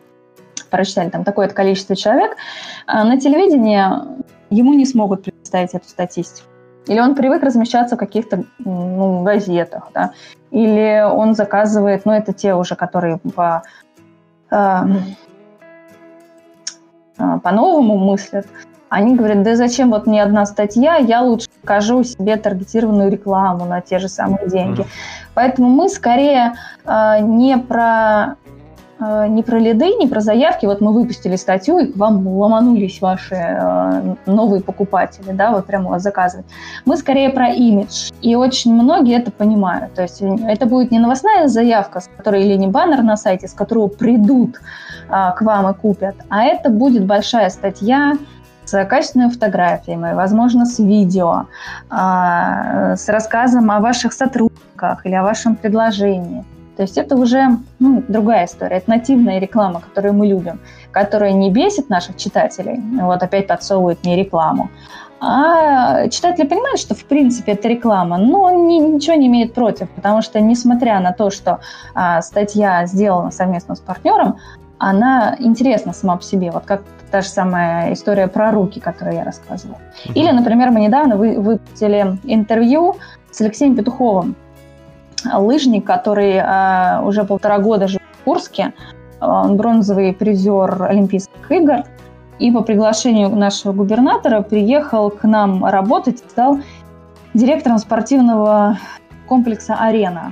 [0.70, 2.38] прочитали там такое-то количество человек,
[2.86, 3.82] а на телевидении
[4.50, 6.48] ему не смогут предоставить эту статистику.
[6.88, 10.14] Или он привык размещаться в каких-то ну, газетах, да,
[10.50, 13.62] или он заказывает, ну, это те уже, которые по,
[14.50, 14.82] э,
[17.16, 18.48] по-новому мыслят,
[18.90, 23.82] они говорят, да зачем вот мне одна статья, я лучше покажу себе таргетированную рекламу на
[23.82, 24.82] те же самые деньги.
[24.82, 25.30] Mm-hmm.
[25.36, 28.36] Поэтому мы скорее э, не про
[29.00, 30.66] э, не про лиды, не про заявки.
[30.66, 35.92] Вот мы выпустили статью, и к вам ломанулись ваши э, новые покупатели, да, вот прямо
[35.92, 36.48] вас заказывать.
[36.86, 39.94] Мы скорее про имидж, и очень многие это понимают.
[39.94, 43.54] То есть это будет не новостная заявка, с которой или не баннер на сайте, с
[43.54, 44.60] которого придут
[45.10, 48.18] э, к вам и купят, а это будет большая статья,
[48.70, 51.46] с качественными фотографиями, возможно, с видео,
[51.90, 56.46] а, с рассказом о ваших сотрудниках или о вашем предложении.
[56.78, 58.78] То есть это уже ну, другая история.
[58.78, 60.60] Это нативная реклама, которую мы любим,
[60.92, 64.70] которая не бесит наших читателей, вот опять подсовывает мне рекламу,
[65.20, 69.90] а читатели понимают, что в принципе это реклама, но он ни, ничего не имеет против,
[69.90, 71.60] потому что несмотря на то, что
[71.94, 74.38] а, статья сделана совместно с партнером,
[74.78, 76.52] она интересна сама по себе.
[76.52, 79.78] Вот как та же самая история про руки, которую я рассказывала.
[79.78, 80.14] Mm-hmm.
[80.14, 82.98] Или, например, мы недавно вы, выпустили интервью
[83.32, 84.36] с Алексеем Петуховым,
[85.34, 88.74] лыжник, который э, уже полтора года живет в Курске.
[89.22, 91.84] Он бронзовый призер Олимпийских игр.
[92.40, 96.60] И по приглашению нашего губернатора приехал к нам работать, стал
[97.34, 98.78] директором спортивного
[99.28, 100.32] комплекса «Арена».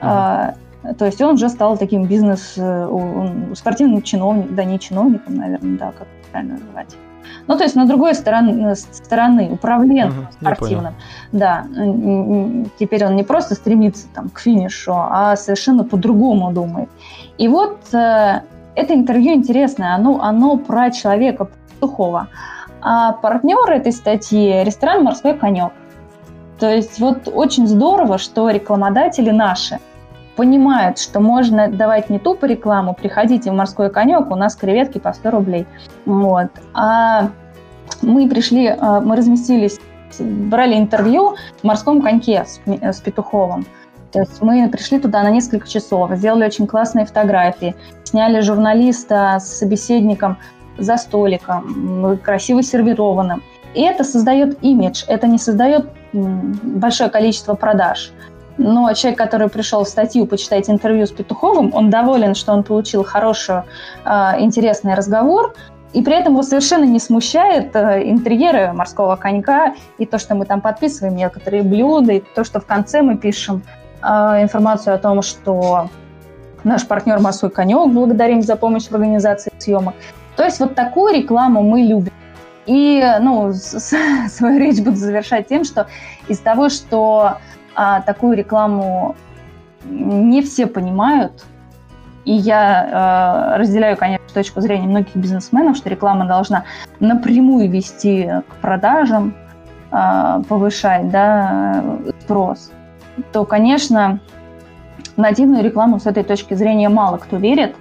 [0.00, 0.54] Uh-huh.
[0.98, 5.92] То есть он уже стал таким бизнес, э, спортивным чиновником, да не чиновником, наверное, да,
[5.98, 6.96] как правильно называть.
[7.46, 10.94] Ну, то есть на другой стороне, э, стороны управленцем угу, спортивным.
[11.32, 11.64] Да,
[12.78, 16.90] теперь он не просто стремится там, к финишу, а совершенно по-другому думает.
[17.38, 18.40] И вот э,
[18.74, 21.48] это интервью интересное, оно, оно про человека
[21.80, 22.28] Петухова.
[22.82, 25.72] А партнер этой статьи– ресторан «Морской конек».
[26.58, 29.78] То есть вот очень здорово, что рекламодатели наши–
[30.36, 35.12] понимают, что можно давать не тупо рекламу, приходите в морской конек, у нас креветки по
[35.12, 35.66] 100 рублей.
[36.06, 36.48] Вот.
[36.74, 37.30] А
[38.02, 39.78] мы пришли, а, мы разместились,
[40.18, 43.66] брали интервью в морском коньке с, с Петуховым.
[44.12, 49.58] То есть мы пришли туда на несколько часов, сделали очень классные фотографии, сняли журналиста с
[49.58, 50.38] собеседником
[50.78, 53.42] за столиком, красиво сервированным.
[53.74, 58.12] И это создает имидж, это не создает большое количество продаж.
[58.56, 63.02] Но человек, который пришел в статью почитать интервью с Петуховым, он доволен, что он получил
[63.02, 63.62] хороший,
[64.04, 65.54] а, интересный разговор,
[65.92, 70.44] и при этом его совершенно не смущает э, интерьеры морского конька и то, что мы
[70.44, 73.62] там подписываем некоторые блюда, и то, что в конце мы пишем
[74.02, 75.88] а, информацию о том, что
[76.64, 79.94] наш партнер «Морской конек», благодарим за помощь в организации съемок.
[80.36, 82.12] То есть вот такую рекламу мы любим.
[82.66, 83.52] И ну,
[84.28, 85.86] свою речь буду завершать тем, что
[86.26, 87.38] из того, что
[87.74, 89.16] а, такую рекламу
[89.84, 91.44] не все понимают,
[92.24, 96.64] и я э, разделяю, конечно, точку зрения многих бизнесменов, что реклама должна
[97.00, 99.34] напрямую вести к продажам,
[99.90, 101.84] э, повышать да,
[102.20, 102.72] спрос,
[103.32, 104.20] то, конечно,
[105.16, 107.76] нативную рекламу с этой точки зрения мало кто верит,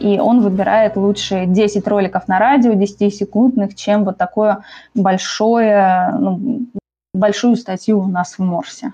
[0.00, 6.66] и он выбирает лучше 10 роликов на радио, 10-секундных, чем вот такое большое, ну,
[7.14, 8.92] большую статью у нас в Морсе.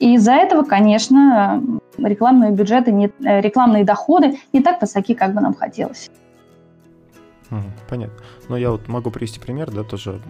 [0.00, 1.62] И из-за этого, конечно,
[1.98, 6.10] рекламные бюджеты, не, э, рекламные доходы не так высоки, как бы нам хотелось.
[7.88, 8.16] Понятно.
[8.48, 10.20] Но я вот могу привести пример, да, тоже.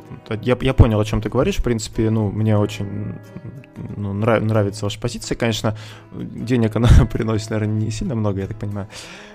[0.41, 1.57] Я, я понял, о чем ты говоришь.
[1.57, 3.15] В принципе, ну, мне очень
[3.97, 5.37] ну, нрав, нравится ваша позиция.
[5.37, 5.77] Конечно,
[6.13, 8.89] денег она приносит, наверное, не сильно много, я так понимаю.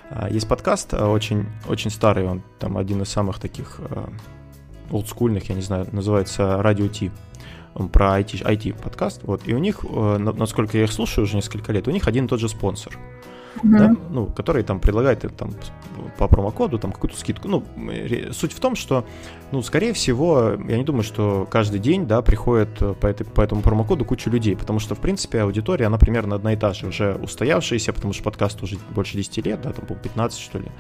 [0.10, 4.10] А, есть подкаст, а, очень, очень старый, он там один из самых таких а,
[4.91, 7.12] олдскульных, я не знаю, называется «Радио Ти»
[7.91, 11.71] про IT, IT подкаст, вот, и у них, э, насколько я их слушаю уже несколько
[11.73, 12.97] лет, у них один и тот же спонсор,
[13.57, 13.77] mm-hmm.
[13.77, 15.51] да, ну, который там предлагает там
[16.17, 17.47] по промокоду там какую-то скидку.
[17.47, 17.63] Ну,
[18.31, 19.05] суть в том, что,
[19.51, 23.41] ну, скорее всего, я не думаю, что каждый день, да, приходит э, по, этой, по
[23.41, 26.88] этому промокоду куча людей, потому что, в принципе, аудитория, она примерно одна и та же,
[26.88, 30.71] уже устоявшаяся, потому что подкаст уже больше 10 лет, да, там, 15, что ли.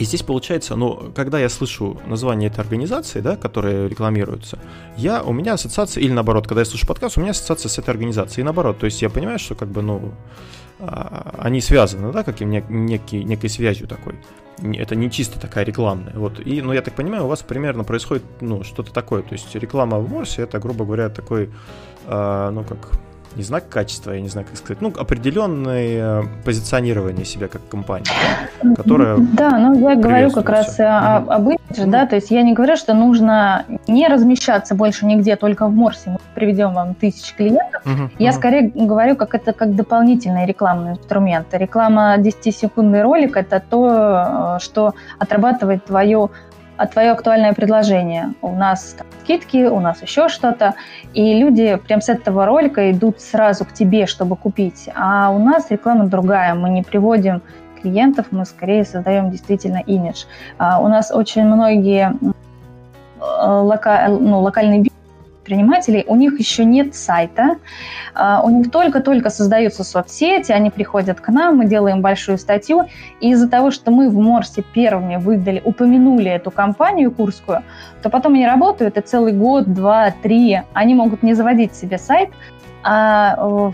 [0.00, 4.58] И здесь получается, ну, когда я слышу название этой организации, да, которая рекламируется,
[4.96, 7.90] я, у меня ассоциация, или наоборот, когда я слышу подкаст, у меня ассоциация с этой
[7.90, 10.14] организацией, и наоборот, то есть я понимаю, что как бы, ну,
[10.78, 14.14] а, они связаны, да, каким некий, некой связью такой.
[14.62, 16.14] Это не чисто такая рекламная.
[16.14, 16.40] Вот.
[16.40, 19.20] И, ну, я так понимаю, у вас примерно происходит, ну, что-то такое.
[19.20, 21.50] То есть реклама в Морсе, это, грубо говоря, такой,
[22.06, 22.88] э, ну, как
[23.36, 28.06] не знак качества, я не знаю, как сказать, ну, определенное позиционирование себя как компании,
[28.76, 29.18] которая...
[29.18, 30.84] Да, ну, я говорю как раз все.
[30.84, 35.66] об имидже, да, то есть я не говорю, что нужно не размещаться больше нигде, только
[35.66, 37.82] в Морсе мы приведем вам тысячи клиентов.
[38.18, 41.46] Я скорее говорю, как это как дополнительный рекламный инструмент.
[41.52, 46.30] Реклама 10-секундный ролик– это то, э, что отрабатывает твою
[46.80, 48.32] а твое актуальное предложение.
[48.40, 50.76] У нас там, скидки, у нас еще что-то.
[51.12, 54.88] И люди прям с этого ролика идут сразу к тебе, чтобы купить.
[54.94, 56.54] А у нас реклама другая.
[56.54, 57.42] Мы не приводим
[57.82, 60.24] клиентов, мы скорее создаем действительно имидж.
[60.56, 64.90] А у нас очень многие э, лока, ну, локальные
[65.40, 67.56] предпринимателей, у них еще нет сайта,
[68.14, 72.84] а, у них только-только создаются соцсети, они приходят к нам, мы делаем большую статью,
[73.20, 77.62] и из-за того, что мы в Морсе первыми выдали, упомянули эту компанию курскую,
[78.02, 82.30] то потом они работают, и целый год, два, три, они могут не заводить себе сайт,
[82.82, 83.72] а э,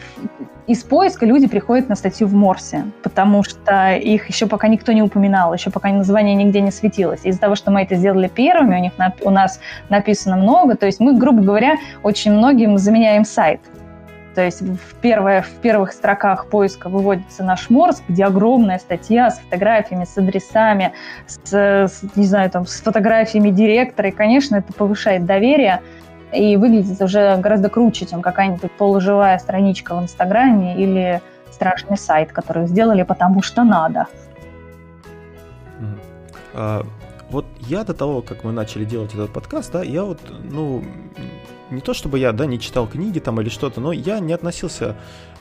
[0.67, 5.03] из поиска люди приходят на статью в Морсе, потому что их еще пока никто не
[5.03, 7.21] упоминал, еще пока название нигде не светилось.
[7.25, 10.99] Из-за того, что мы это сделали первыми, у, них, у нас написано много, то есть
[11.01, 13.61] мы, грубо говоря, очень многим заменяем сайт.
[14.35, 19.39] То есть в, первое, в первых строках поиска выводится наш Морс, где огромная статья с
[19.39, 20.93] фотографиями, с адресами,
[21.27, 24.11] с, с, не знаю, там, с фотографиями директора.
[24.11, 25.81] И, конечно, это повышает доверие
[26.33, 32.67] и выглядит уже гораздо круче, чем какая-нибудь полуживая страничка в Инстаграме или страшный сайт, который
[32.67, 34.07] сделали потому что надо.
[36.53, 36.85] А,
[37.31, 40.83] вот я до того, как мы начали делать этот подкаст, да, я вот, ну,
[41.71, 44.97] не то чтобы я, да, не читал книги там или что-то, но я не относился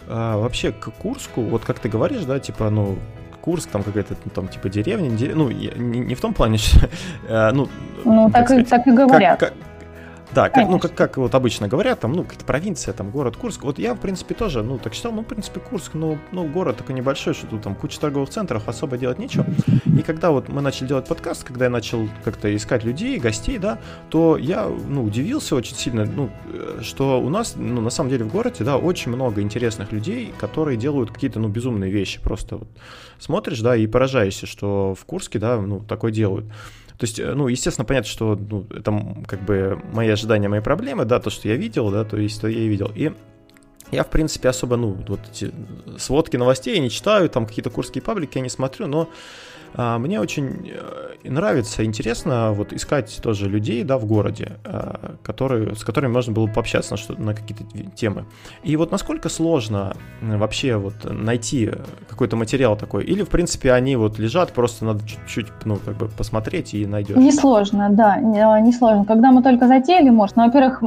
[0.08, 2.98] а, вообще к Курску, вот как ты говоришь, да, типа, ну,
[3.42, 6.90] Курск, там какая-то, ну, там, типа, деревня, ну, не, не в том плане, что,
[7.30, 7.70] а, ну...
[8.04, 9.40] Ну, так, сказать, и, так и говорят.
[9.40, 9.58] Как, как,
[10.36, 13.64] да, как, ну, как, как вот обычно говорят, там, ну, какая-то провинция, там, город Курск.
[13.64, 16.78] Вот я, в принципе, тоже, ну, так считал, ну, в принципе, Курск, ну, ну город
[16.78, 19.46] такой небольшой, что тут там куча торговых центров, особо делать нечего.
[19.86, 23.80] И когда вот мы начали делать подкаст, когда я начал как-то искать людей, гостей, да,
[24.10, 26.30] то я, ну, удивился очень сильно, ну,
[26.82, 30.78] что у нас, ну, на самом деле в городе, да, очень много интересных людей, которые
[30.78, 32.20] делают какие-то, ну, безумные вещи.
[32.22, 32.68] Просто вот
[33.20, 36.46] смотришь, да, и поражаешься, что в Курске, да, ну, такое делают.
[36.98, 41.06] То есть, э, ну, естественно, понятно, что ну, это как бы мои ожидания, мои проблемы,
[41.06, 42.92] да, то, что я видел, да, то есть, то я и видел.
[42.96, 43.12] И
[43.92, 45.52] я, в принципе, особо, ну, вот эти
[45.98, 49.10] сводки новостей я не читаю, там какие-то курские паблики я не смотрю, но
[49.78, 55.84] мне очень э, нравится, интересно вот искать тоже людей, да, в городе, а, которые, с
[55.84, 57.64] которыми можно было пообщаться на, что, на какие-то
[57.96, 58.26] темы.
[58.64, 61.72] И вот насколько сложно вообще вот найти
[62.10, 63.04] какой-то материал такой?
[63.04, 67.18] Или, в принципе, они вот лежат, просто надо чуть-чуть, ну, как бы посмотреть и найдешь?
[67.18, 69.06] Несложно, да, несложно.
[69.06, 70.84] Когда мы только затеяли, может, ну, во-первых,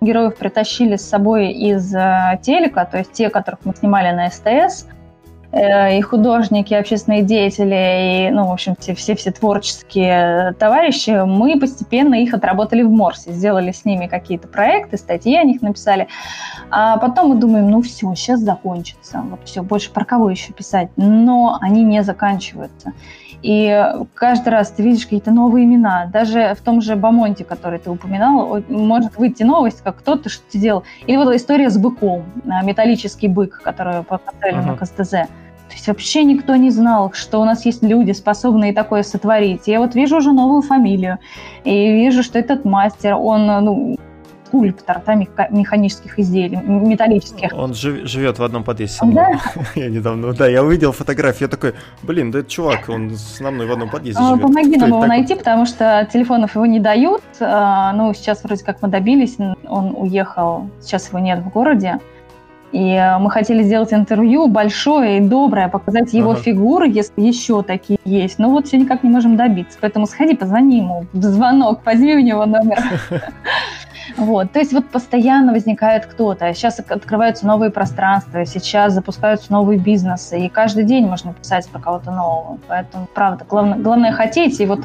[0.00, 4.86] героев притащили с собой из э, телека, то есть те, которых мы снимали на СТС,
[4.86, 4.93] Э,
[5.56, 11.58] и художники, и общественные деятели, и, ну, в общем, все, все, все творческие товарищи, мы
[11.60, 16.08] постепенно их отработали в Морсе, сделали с ними какие-то проекты, статьи о них написали.
[16.70, 20.88] А потом мы думаем, ну все, сейчас закончится, вот все, больше про кого еще писать.
[20.96, 22.92] Но они не заканчиваются.
[23.44, 26.06] И каждый раз ты видишь какие-то новые имена.
[26.06, 30.82] Даже в том же Бамонте, который ты упоминал, может выйти новость, как кто-то что-то делал.
[31.06, 34.66] Или вот история с быком, а, металлический бык, который поставили uh-huh.
[34.66, 35.14] на КСТЗ.
[35.68, 39.66] То есть вообще никто не знал, что у нас есть люди, способные такое сотворить.
[39.66, 41.18] Я вот вижу уже новую фамилию,
[41.64, 43.96] и вижу, что этот мастер, он ну,
[44.54, 45.14] скульптор да,
[45.50, 47.52] механических изделий, металлических.
[47.54, 49.38] Он жив, живет в одном подъезде со мной.
[49.54, 49.62] Да?
[49.74, 53.66] я недавно, да, я увидел фотографию, я такой, блин, да это чувак, он с мной
[53.66, 54.42] в одном подъезде а, живет.
[54.42, 55.08] Помоги нам его такой?
[55.08, 57.22] найти, потому что телефонов его не дают.
[57.40, 61.98] А, ну, сейчас вроде как мы добились, он уехал, сейчас его нет в городе.
[62.74, 66.40] И мы хотели сделать интервью большое и доброе, показать его ага.
[66.40, 68.40] фигуры, если еще такие есть.
[68.40, 69.78] Но вот все никак не можем добиться.
[69.80, 72.82] Поэтому сходи, позвони ему в звонок, возьми у него номер.
[74.18, 76.52] Вот, то есть вот постоянно возникает кто-то.
[76.52, 82.10] Сейчас открываются новые пространства, сейчас запускаются новые бизнесы, и каждый день можно писать про кого-то
[82.10, 82.58] нового.
[82.68, 84.80] Поэтому, правда, главное, главное хотеть и вот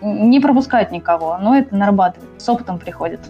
[0.00, 3.20] не пропускать никого, но это нарабатывает, с опытом приходит.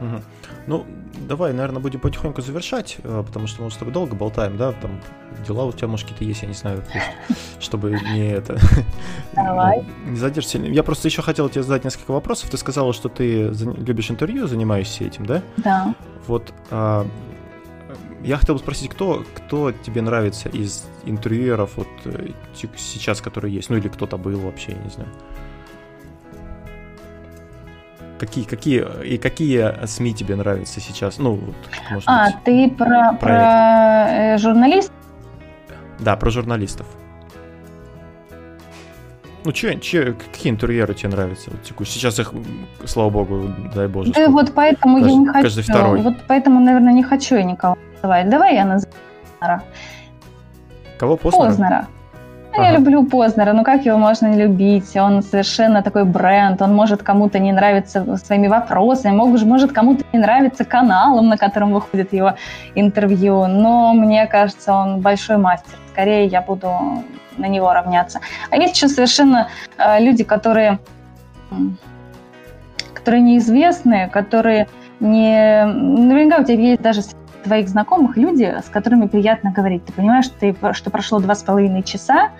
[0.00, 0.22] Угу.
[0.66, 0.84] Ну,
[1.30, 5.00] давай, наверное, будем потихоньку завершать, э, потому что мы с тобой долго болтаем, да, там
[5.46, 6.82] дела у тебя, может, какие-то есть, я не знаю,
[7.60, 8.58] чтобы не это...
[9.32, 9.86] Давай.
[10.06, 10.58] Не задержаться.
[10.58, 12.50] Я просто еще хотел тебе задать несколько вопросов.
[12.50, 15.40] Ты сказала, что ты любишь интервью, занимаешься этим, да?
[15.58, 15.94] Да.
[16.26, 17.06] Вот а,
[18.24, 22.30] я хотел бы спросить, кто, кто тебе нравится из интервьюеров вот э,
[22.76, 25.08] сейчас, которые есть, ну или кто-то был вообще, я не знаю.
[28.20, 31.16] Какие, какие, и какие СМИ тебе нравятся сейчас?
[31.16, 31.54] Ну, вот,
[31.90, 34.94] может а, быть, ты про, про, про э, журналистов?
[35.98, 36.86] Да, про журналистов.
[39.42, 41.94] Ну, че, че, какие интерьеры тебе нравятся вот текущие?
[41.94, 42.34] Сейчас их,
[42.84, 44.12] слава богу, дай боже.
[44.12, 45.42] Да, вот поэтому каждый, я не хочу.
[45.42, 46.02] Каждый второй.
[46.02, 48.28] Вот поэтому, наверное, не хочу я никого называть.
[48.28, 48.92] Давай я назову
[49.38, 49.62] Познера.
[50.98, 51.46] Кого Познера?
[51.46, 51.88] Познера.
[52.62, 54.96] Я люблю Познера, ну как его можно не любить?
[54.96, 60.18] Он совершенно такой бренд, он может кому-то не нравиться своими вопросами, может, может кому-то не
[60.18, 62.34] нравиться каналом, на котором выходит его
[62.74, 65.78] интервью, но мне кажется, он большой мастер.
[65.92, 66.70] Скорее я буду
[67.36, 68.20] на него равняться.
[68.50, 70.78] А есть еще совершенно э, люди, которые,
[72.94, 74.68] которые неизвестные, которые
[75.00, 75.64] не...
[75.64, 77.02] Наверняка у тебя есть даже
[77.42, 79.84] твоих знакомых люди, с которыми приятно говорить.
[79.84, 82.30] Ты понимаешь, ты, что прошло два с половиной часа,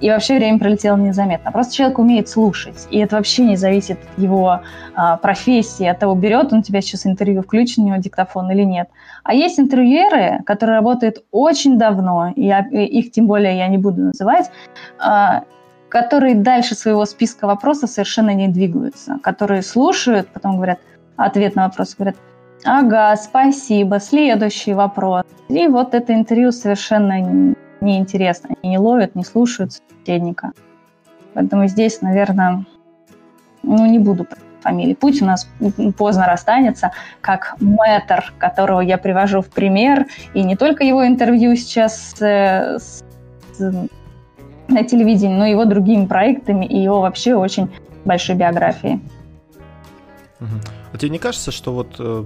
[0.00, 1.50] и вообще время пролетело незаметно.
[1.50, 4.60] Просто человек умеет слушать, и это вообще не зависит от его
[4.94, 8.88] а, профессии, от того, берет он тебя сейчас интервью, включен у него диктофон или нет.
[9.24, 14.02] А есть интервьюеры, которые работают очень давно, и я, их тем более я не буду
[14.02, 14.50] называть,
[14.98, 15.42] а,
[15.88, 20.78] которые дальше своего списка вопросов совершенно не двигаются, которые слушают, потом говорят,
[21.16, 22.16] ответ на вопрос, говорят,
[22.70, 23.98] Ага, спасибо.
[23.98, 25.24] Следующий вопрос.
[25.48, 28.50] И вот это интервью совершенно неинтересно.
[28.62, 30.52] Они не ловят, не слушают собеседника.
[31.32, 32.66] Поэтому здесь, наверное,
[33.62, 34.26] ну, не буду
[34.60, 34.92] фамилии.
[34.92, 35.48] Путь у нас
[35.96, 36.90] поздно расстанется,
[37.22, 40.06] как мэтр, которого я привожу в пример.
[40.34, 43.02] И не только его интервью сейчас э, с,
[43.54, 43.88] с,
[44.68, 47.70] на телевидении, но и его другими проектами и его вообще очень
[48.04, 49.00] большой биографией.
[50.40, 50.77] Угу.
[50.92, 52.24] А тебе не кажется, что вот э,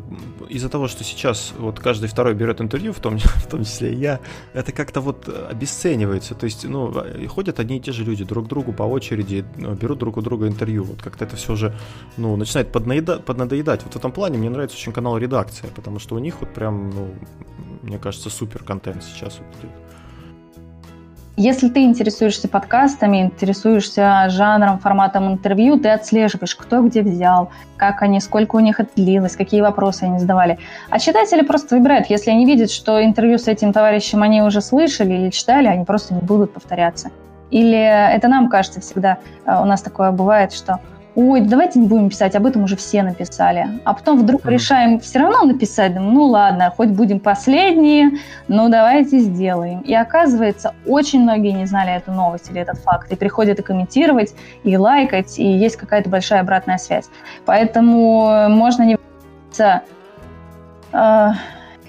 [0.48, 3.96] из-за того, что сейчас вот каждый второй берет интервью, в том, в том числе и
[3.96, 4.20] я,
[4.53, 6.35] это как-то вот обесценивается?
[6.35, 6.92] То есть, ну,
[7.29, 10.22] ходят одни и те же люди друг к другу по очереди, ну, берут друг у
[10.22, 10.85] друга интервью.
[10.85, 11.75] Вот как-то это все уже,
[12.16, 13.83] ну, начинает поднаеда- поднадоедать.
[13.85, 16.90] Вот в этом плане мне нравится очень канал «Редакция», потому что у них вот прям,
[16.90, 17.14] ну,
[17.83, 19.91] мне кажется, супер контент сейчас вот идет.
[21.37, 28.21] Если ты интересуешься подкастами, интересуешься жанром, форматом интервью, ты отслеживаешь, кто где взял, как они,
[28.21, 30.59] сколько у них это длилось, какие вопросы они задавали.
[30.90, 32.09] А читатели просто выбирают.
[32.11, 36.13] Если они видят, что интервью с этим товарищем они уже слышали или читали, они просто
[36.13, 37.11] не будут повторяться.
[37.50, 40.81] Или это нам кажется всегда, э, у нас такое бывает, что
[41.15, 43.81] ой, давайте не будем писать, об этом уже все написали.
[43.85, 44.50] А потом вдруг mm-hmm.
[44.50, 48.10] решаем все равно написать, ну ладно, хоть будем последние,
[48.48, 49.81] но давайте сделаем.
[49.81, 54.35] И оказывается, очень многие не знали эту новость или этот факт, и приходят и комментировать,
[54.65, 57.08] и лайкать, и есть какая-то большая обратная связь.
[57.44, 58.96] Поэтому можно не
[60.92, 61.31] э,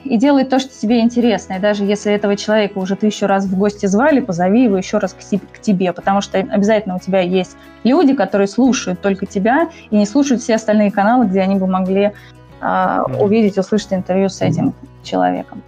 [0.03, 1.53] и делать то, что тебе интересно.
[1.53, 5.13] И даже если этого человека уже тысячу раз в гости звали, позови его еще раз
[5.13, 9.95] к, к тебе, потому что обязательно у тебя есть люди, которые слушают только тебя и
[9.95, 12.11] не слушают все остальные каналы, где они бы могли
[12.61, 14.73] э, увидеть, услышать интервью с этим
[15.03, 15.63] человеком.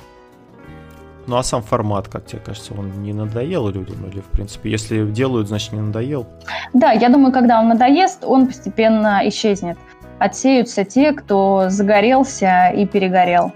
[1.28, 4.06] Ну а сам формат, как тебе кажется, он не надоел людям?
[4.12, 6.28] Или, в принципе, если делают, значит, не надоел?
[6.74, 9.78] Да, я думаю, когда он надоест, он постепенно исчезнет.
[10.20, 13.52] Отсеются те, кто загорелся и перегорел.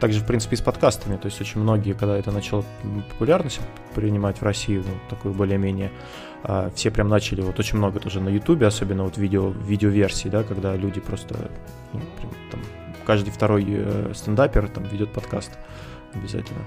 [0.00, 1.16] Также, в принципе, и с подкастами.
[1.16, 2.64] То есть очень многие, когда это начало
[3.10, 3.60] популярность
[3.94, 5.90] принимать в России, ну, такую более-менее,
[6.42, 10.42] а, все прям начали, вот очень много тоже на Ютубе, особенно вот видео, видеоверсии, да,
[10.42, 11.34] когда люди просто,
[11.92, 12.60] ну, прям, там,
[13.06, 15.52] каждый второй э, стендапер там ведет подкаст
[16.14, 16.60] обязательно.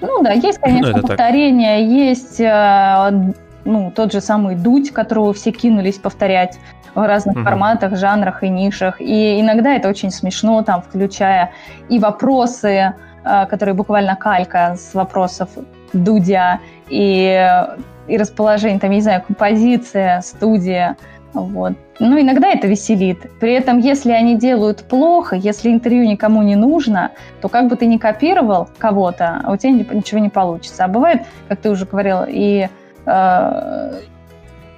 [0.00, 1.88] Ну да, есть, конечно, ну, повторения, так.
[1.88, 3.34] есть э,
[3.64, 6.58] ну, тот же самый дуть, которого все кинулись повторять
[6.94, 7.44] в разных угу.
[7.44, 9.00] форматах, жанрах и нишах.
[9.00, 11.52] И иногда это очень смешно, там, включая
[11.88, 12.94] и вопросы,
[13.24, 15.48] э, которые буквально калька с вопросов
[15.92, 17.66] Дудя, и,
[18.08, 20.96] и расположение, там, я не знаю, композиция, студия.
[21.32, 21.72] Вот.
[21.98, 23.18] Ну, иногда это веселит.
[23.40, 27.10] При этом, если они делают плохо, если интервью никому не нужно,
[27.40, 30.84] то как бы ты ни копировал кого-то, у тебя ничего не получится.
[30.84, 32.68] А бывает, как ты уже говорил, и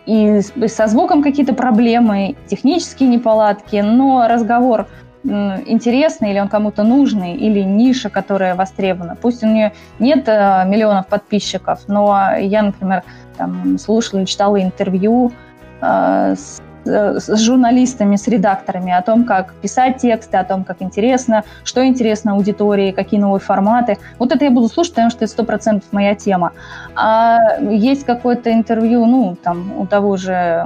[0.06, 4.86] и со звуком какие-то проблемы, технические неполадки, но разговор
[5.24, 9.16] интересный, или он кому-то нужный, или ниша, которая востребована.
[9.20, 13.02] Пусть у нее нет э, миллионов подписчиков, но я, например,
[13.36, 15.32] там, слушала и читала интервью
[15.80, 20.82] э, с Э, с журналистами, с редакторами о том, как писать тексты, о том, как
[20.82, 23.98] интересно, что интересно аудитории, какие новые форматы.
[24.18, 26.52] Вот это я буду слушать, потому что это сто процентов моя тема.
[26.94, 30.64] А есть какое-то интервью, ну, там, у того же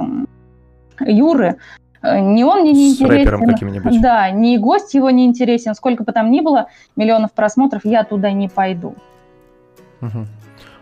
[0.99, 1.57] Юры,
[2.01, 4.01] э, ни он мне не интересен.
[4.01, 5.75] Да, ни гость его не интересен.
[5.75, 8.95] Сколько бы там ни было миллионов просмотров, я туда не пойду.
[10.01, 10.25] Угу.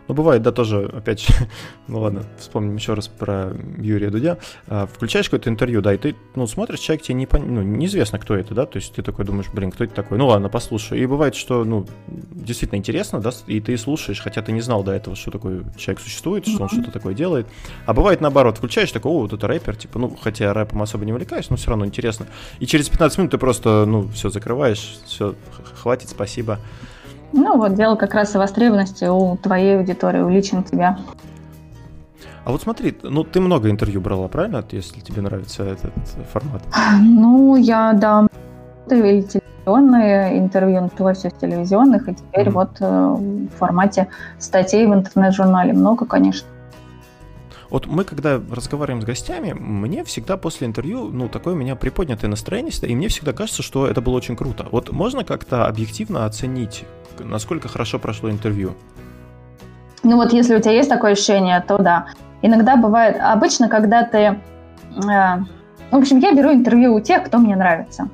[0.10, 1.28] Ну, бывает, да, тоже, опять,
[1.88, 4.40] ну ладно, вспомним еще раз про Юрия Дудя.
[4.68, 8.36] А, включаешь какое-то интервью, да, и ты, ну, смотришь, человек тебе не, ну, неизвестно, кто
[8.36, 10.18] это, да, то есть ты такой думаешь, блин, кто это такой?
[10.18, 11.00] Ну, ладно, послушаю.
[11.00, 14.94] И бывает, что, ну, действительно интересно, да, и ты слушаешь, хотя ты не знал до
[14.94, 17.46] этого, что такой человек существует, что он что-то такое делает.
[17.86, 21.14] А бывает наоборот, включаешь такой, о, вот это рэпер, типа, ну, хотя рэпом особо не
[21.14, 22.26] увлекаюсь, но все равно интересно.
[22.58, 25.36] И через 15 минут ты просто, ну, все закрываешь, все,
[25.76, 26.58] хватит, спасибо.
[27.34, 30.98] Ну вот, дело как раз о востребованности у твоей аудитории, у лично тебя.
[32.46, 35.92] А вот смотри, ну ты много интервью брала, правильно, если тебе нравится этот
[36.32, 36.64] формат?
[37.00, 38.28] Ну, я, да,
[38.90, 42.52] или телевизионные интервью, начала все с телевизионных, и теперь mm-hmm.
[42.52, 44.08] вот э, в формате
[44.40, 46.48] статей в интернет-журнале много, конечно.
[47.70, 52.30] Вот мы, когда разговариваем с гостями, мне всегда после интервью, ну, такое у меня приподнятое
[52.30, 54.68] настроение, и мне всегда кажется, что это было очень круто.
[54.72, 56.86] Вот можно как-то объективно оценить,
[57.20, 58.74] насколько хорошо прошло интервью?
[60.02, 62.08] Ну вот если у тебя есть такое ощущение, то да.
[62.42, 64.18] Иногда бывает, обычно, когда ты...
[64.18, 65.40] Э,
[65.92, 68.10] в общем, я беру интервью у тех, кто мне нравится.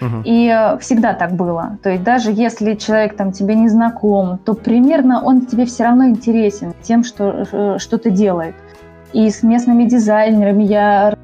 [0.00, 0.22] Угу.
[0.24, 1.78] И э, всегда так было.
[1.82, 6.08] То есть даже если человек там тебе не знаком, то примерно он тебе все равно
[6.08, 8.54] интересен тем, что э, что-то делает.
[9.14, 11.14] И с местными дизайнерами я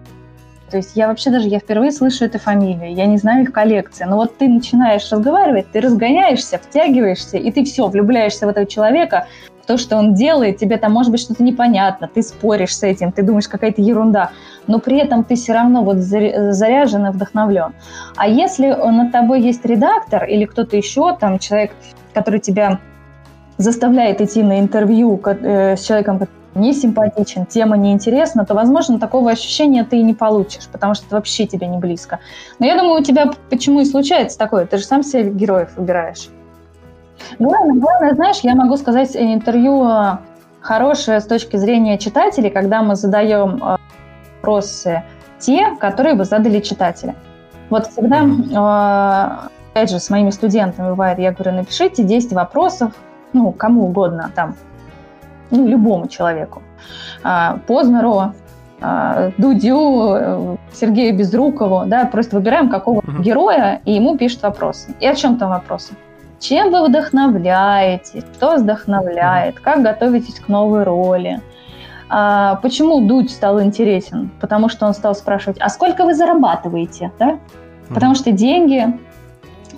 [0.70, 4.04] то есть я вообще даже, я впервые слышу эту фамилию, я не знаю их коллекции.
[4.04, 9.26] Но вот ты начинаешь разговаривать, ты разгоняешься, втягиваешься, и ты все, влюбляешься в этого человека,
[9.64, 13.10] в то, что он делает, тебе там может быть что-то непонятно, ты споришь с этим,
[13.10, 14.30] ты думаешь, какая-то ерунда,
[14.68, 17.74] но при этом ты все равно вот заряжен и вдохновлен.
[18.14, 21.72] А если над тобой есть редактор или кто-то еще, там человек,
[22.14, 22.78] который тебя
[23.58, 26.18] заставляет идти на интервью э, с человеком,
[26.54, 31.16] не симпатичен, тема неинтересна, то, возможно, такого ощущения ты и не получишь, потому что это
[31.16, 32.18] вообще тебе не близко.
[32.58, 34.66] Но я думаю, у тебя почему и случается такое?
[34.66, 36.28] Ты же сам себе героев выбираешь.
[37.38, 40.18] Главное, главное, знаешь, я могу сказать, интервью э,
[40.60, 43.76] хорошее с точки зрения читателей, когда мы задаем э,
[44.36, 45.04] вопросы
[45.38, 47.14] те, которые бы задали читатели.
[47.68, 52.92] Вот всегда, э, опять же, с моими студентами бывает, я говорю, напишите 10 вопросов,
[53.32, 54.56] ну, кому угодно, там,
[55.50, 56.62] ну, любому человеку.
[57.22, 58.32] А, Познеру,
[58.80, 63.22] а, Дудю, Сергею Безрукову, да, просто выбираем какого uh-huh.
[63.22, 64.94] героя, и ему пишут вопросы.
[65.00, 65.94] И о чем там вопросы?
[66.38, 68.24] Чем вы вдохновляетесь?
[68.34, 69.60] Что вдохновляет?
[69.60, 71.40] Как готовитесь к новой роли?
[72.08, 74.30] А почему Дудь стал интересен?
[74.40, 77.12] Потому что он стал спрашивать, а сколько вы зарабатываете?
[77.18, 77.38] Да?
[77.88, 78.98] Потому что деньги,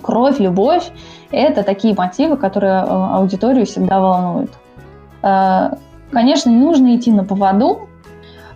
[0.01, 0.89] кровь, любовь–
[1.31, 4.51] это такие мотивы, которые э, аудиторию всегда волнуют.
[5.23, 5.71] Э,
[6.11, 7.89] конечно, не нужно идти на поводу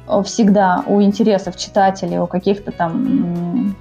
[0.08, 3.76] э, всегда у интересов читателей, у каких-то там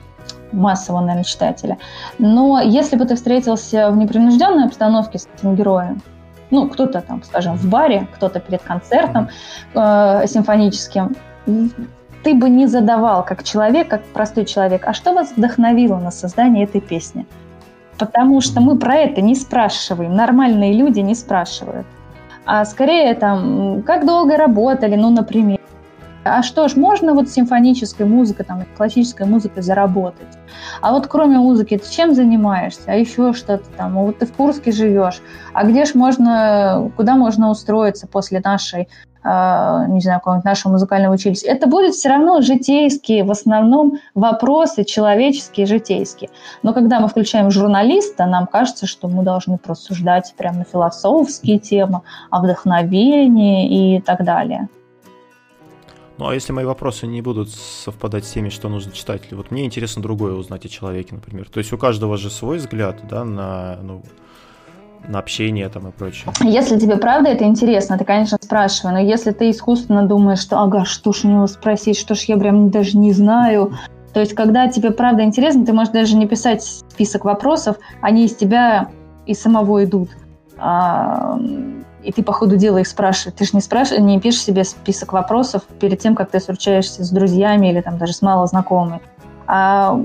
[0.52, 1.78] массового, наверное, читателя.
[2.18, 6.00] Но если бы ты встретился в непринужденной обстановке с этим героем,
[6.50, 9.28] ну, кто-то там, скажем, в баре, кто-то перед концертом
[9.74, 11.16] э, симфоническим,
[12.22, 16.64] ты бы не задавал как человек, как простой человек, а что вас вдохновило на создание
[16.64, 17.26] этой песни?
[17.98, 21.86] Потому что мы про это не спрашиваем, нормальные люди не спрашивают.
[22.46, 25.58] А скорее там, как долго работали, ну, например.
[26.22, 30.38] А что ж, можно вот симфонической музыкой, там, классической музыкой заработать.
[30.80, 32.82] А вот кроме музыки ты чем занимаешься?
[32.86, 33.94] А еще что-то там?
[33.94, 35.20] Вот ты в Курске живешь.
[35.52, 38.88] А где ж можно, куда можно устроиться после нашей
[39.26, 45.66] не знаю, какого-нибудь нашего музыкального училища, это будут все равно житейские, в основном вопросы человеческие,
[45.66, 46.30] житейские.
[46.62, 52.40] Но когда мы включаем журналиста, нам кажется, что мы должны просуждать прямо философские темы, о
[52.40, 54.68] вдохновении и так далее.
[56.18, 59.66] Ну а если мои вопросы не будут совпадать с теми, что нужно читателю, вот мне
[59.66, 61.48] интересно другое узнать о человеке, например.
[61.50, 64.02] То есть у каждого же свой взгляд, да, на, ну,
[65.08, 66.32] на общение там и прочее.
[66.42, 70.84] Если тебе правда это интересно, ты, конечно, спрашивай, но если ты искусственно думаешь, что ага,
[70.84, 73.72] что ж у него спросить, что ж я прям даже не знаю,
[74.12, 78.34] то есть когда тебе правда интересно, ты можешь даже не писать список вопросов, они из
[78.34, 78.88] тебя
[79.26, 80.08] и самого идут.
[80.56, 81.38] А,
[82.02, 83.36] и ты по ходу дела их спрашиваешь.
[83.36, 87.10] Ты же не спрашиваешь, не пишешь себе список вопросов перед тем, как ты встречаешься с
[87.10, 89.00] друзьями или там даже с малознакомыми.
[89.46, 89.98] А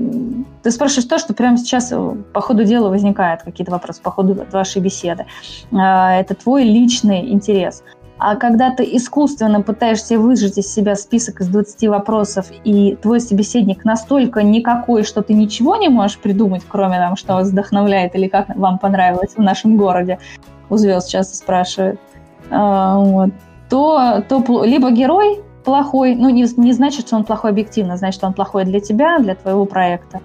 [0.62, 4.46] ты спрашиваешь то, что прямо сейчас э, по ходу дела возникает, какие-то вопросы по ходу
[4.52, 5.26] вашей беседы.
[5.72, 7.82] А, это твой личный интерес.
[8.18, 13.84] А когда ты искусственно пытаешься выжать из себя список из 20 вопросов, и твой собеседник
[13.84, 18.54] настолько никакой, что ты ничего не можешь придумать, кроме того, что вас вдохновляет или как
[18.54, 20.20] вам понравилось в нашем городе,
[20.70, 21.98] у звезд часто спрашивают,
[22.48, 23.30] а, вот,
[23.68, 28.26] то, то либо герой плохой, ну, не, не значит, что он плохой объективно, значит, что
[28.26, 30.20] он плохой для тебя, для твоего проекта.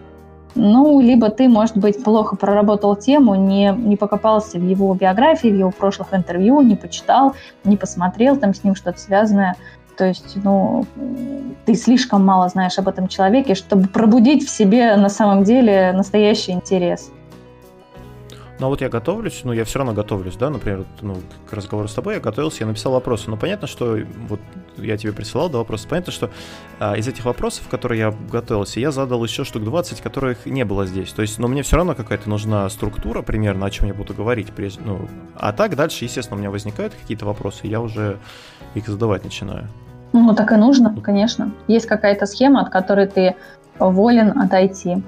[0.55, 5.55] Ну, либо ты, может быть, плохо проработал тему, не, не покопался в его биографии, в
[5.55, 9.55] его прошлых интервью, не почитал, не посмотрел там с ним что-то связанное.
[9.97, 10.85] То есть, ну,
[11.65, 16.51] ты слишком мало знаешь об этом человеке, чтобы пробудить в себе на самом деле настоящий
[16.51, 17.11] интерес.
[18.59, 21.17] Ну а вот я готовлюсь, ну я все равно готовлюсь, да, например, ну,
[21.47, 23.29] к разговору с тобой я готовился, я написал вопросы.
[23.29, 24.39] Но понятно, что вот
[24.77, 25.87] я тебе присылал да, вопросы.
[25.87, 26.29] Понятно, что
[26.79, 30.85] а, из этих вопросов, которые я готовился, я задал еще штук 20, которых не было
[30.85, 31.11] здесь.
[31.11, 34.51] То есть, но мне все равно какая-то нужна структура примерно, о чем я буду говорить.
[34.51, 38.17] Прежде, ну, а так дальше, естественно, у меня возникают какие-то вопросы, я уже
[38.75, 39.67] их задавать начинаю.
[40.13, 41.51] Ну, так и нужно, конечно.
[41.67, 43.35] Есть какая-то схема, от которой ты
[43.79, 45.03] волен отойти.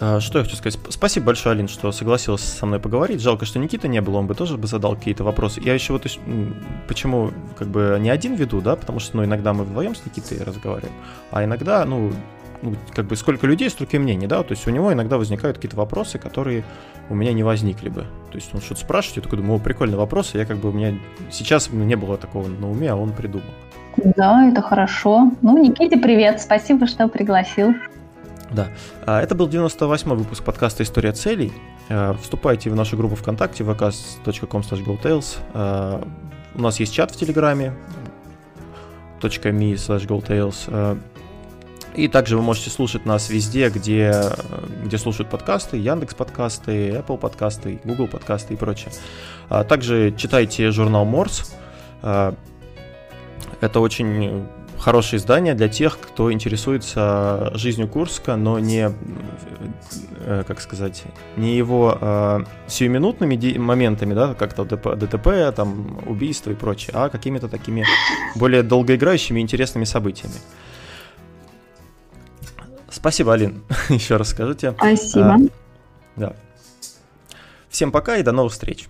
[0.00, 0.78] А, что я хочу сказать?
[0.90, 3.20] Спасибо большое, Алин, что согласилась со мной поговорить.
[3.20, 5.60] Жалко, что Никита не был, он бы тоже бы задал какие-то вопросы.
[5.60, 6.06] Я еще вот
[6.86, 10.42] почему как бы не один веду, да, потому что ну, иногда мы вдвоем с Никитой
[10.44, 10.94] разговариваем,
[11.32, 12.12] а иногда, ну,
[12.62, 15.56] ну, как бы сколько людей, столько и мнений, да, то есть у него иногда возникают
[15.56, 16.64] какие-то вопросы, которые
[17.08, 18.02] у меня не возникли бы.
[18.30, 20.72] То есть он что-то спрашивает, я такой думаю, о, прикольный вопрос, я как бы у
[20.72, 20.94] меня
[21.30, 23.46] сейчас не было такого на уме, а он придумал.
[23.96, 25.32] Да, это хорошо.
[25.42, 27.74] Ну, Никите привет, спасибо, что пригласил.
[28.50, 28.68] Да.
[29.06, 31.52] А, это был 98-й выпуск подкаста «История целей».
[31.88, 35.38] А, вступайте в нашу группу ВКонтакте vk.com gotails.
[35.54, 36.06] А,
[36.54, 37.74] у нас есть чат в Телеграме
[39.20, 40.98] .me slash gotails.
[41.94, 44.14] И также вы можете слушать нас везде, где,
[44.84, 48.92] где слушают подкасты, Яндекс подкасты, Apple подкасты, Google подкасты и прочее.
[49.48, 51.56] Также читайте журнал Морс.
[52.00, 54.46] Это очень
[54.78, 58.92] хорошее издание для тех, кто интересуется жизнью Курска, но не,
[60.20, 61.04] э, как сказать,
[61.36, 67.84] не его э, сиюминутными моментами, да, как-то ДТП, там, убийства и прочее, а какими-то такими
[68.34, 70.34] более долгоиграющими интересными событиями.
[72.90, 74.72] Спасибо, Алин, еще раз скажите.
[74.72, 75.34] Спасибо.
[75.34, 75.38] А,
[76.16, 76.32] да.
[77.68, 78.88] Всем пока и до новых встреч.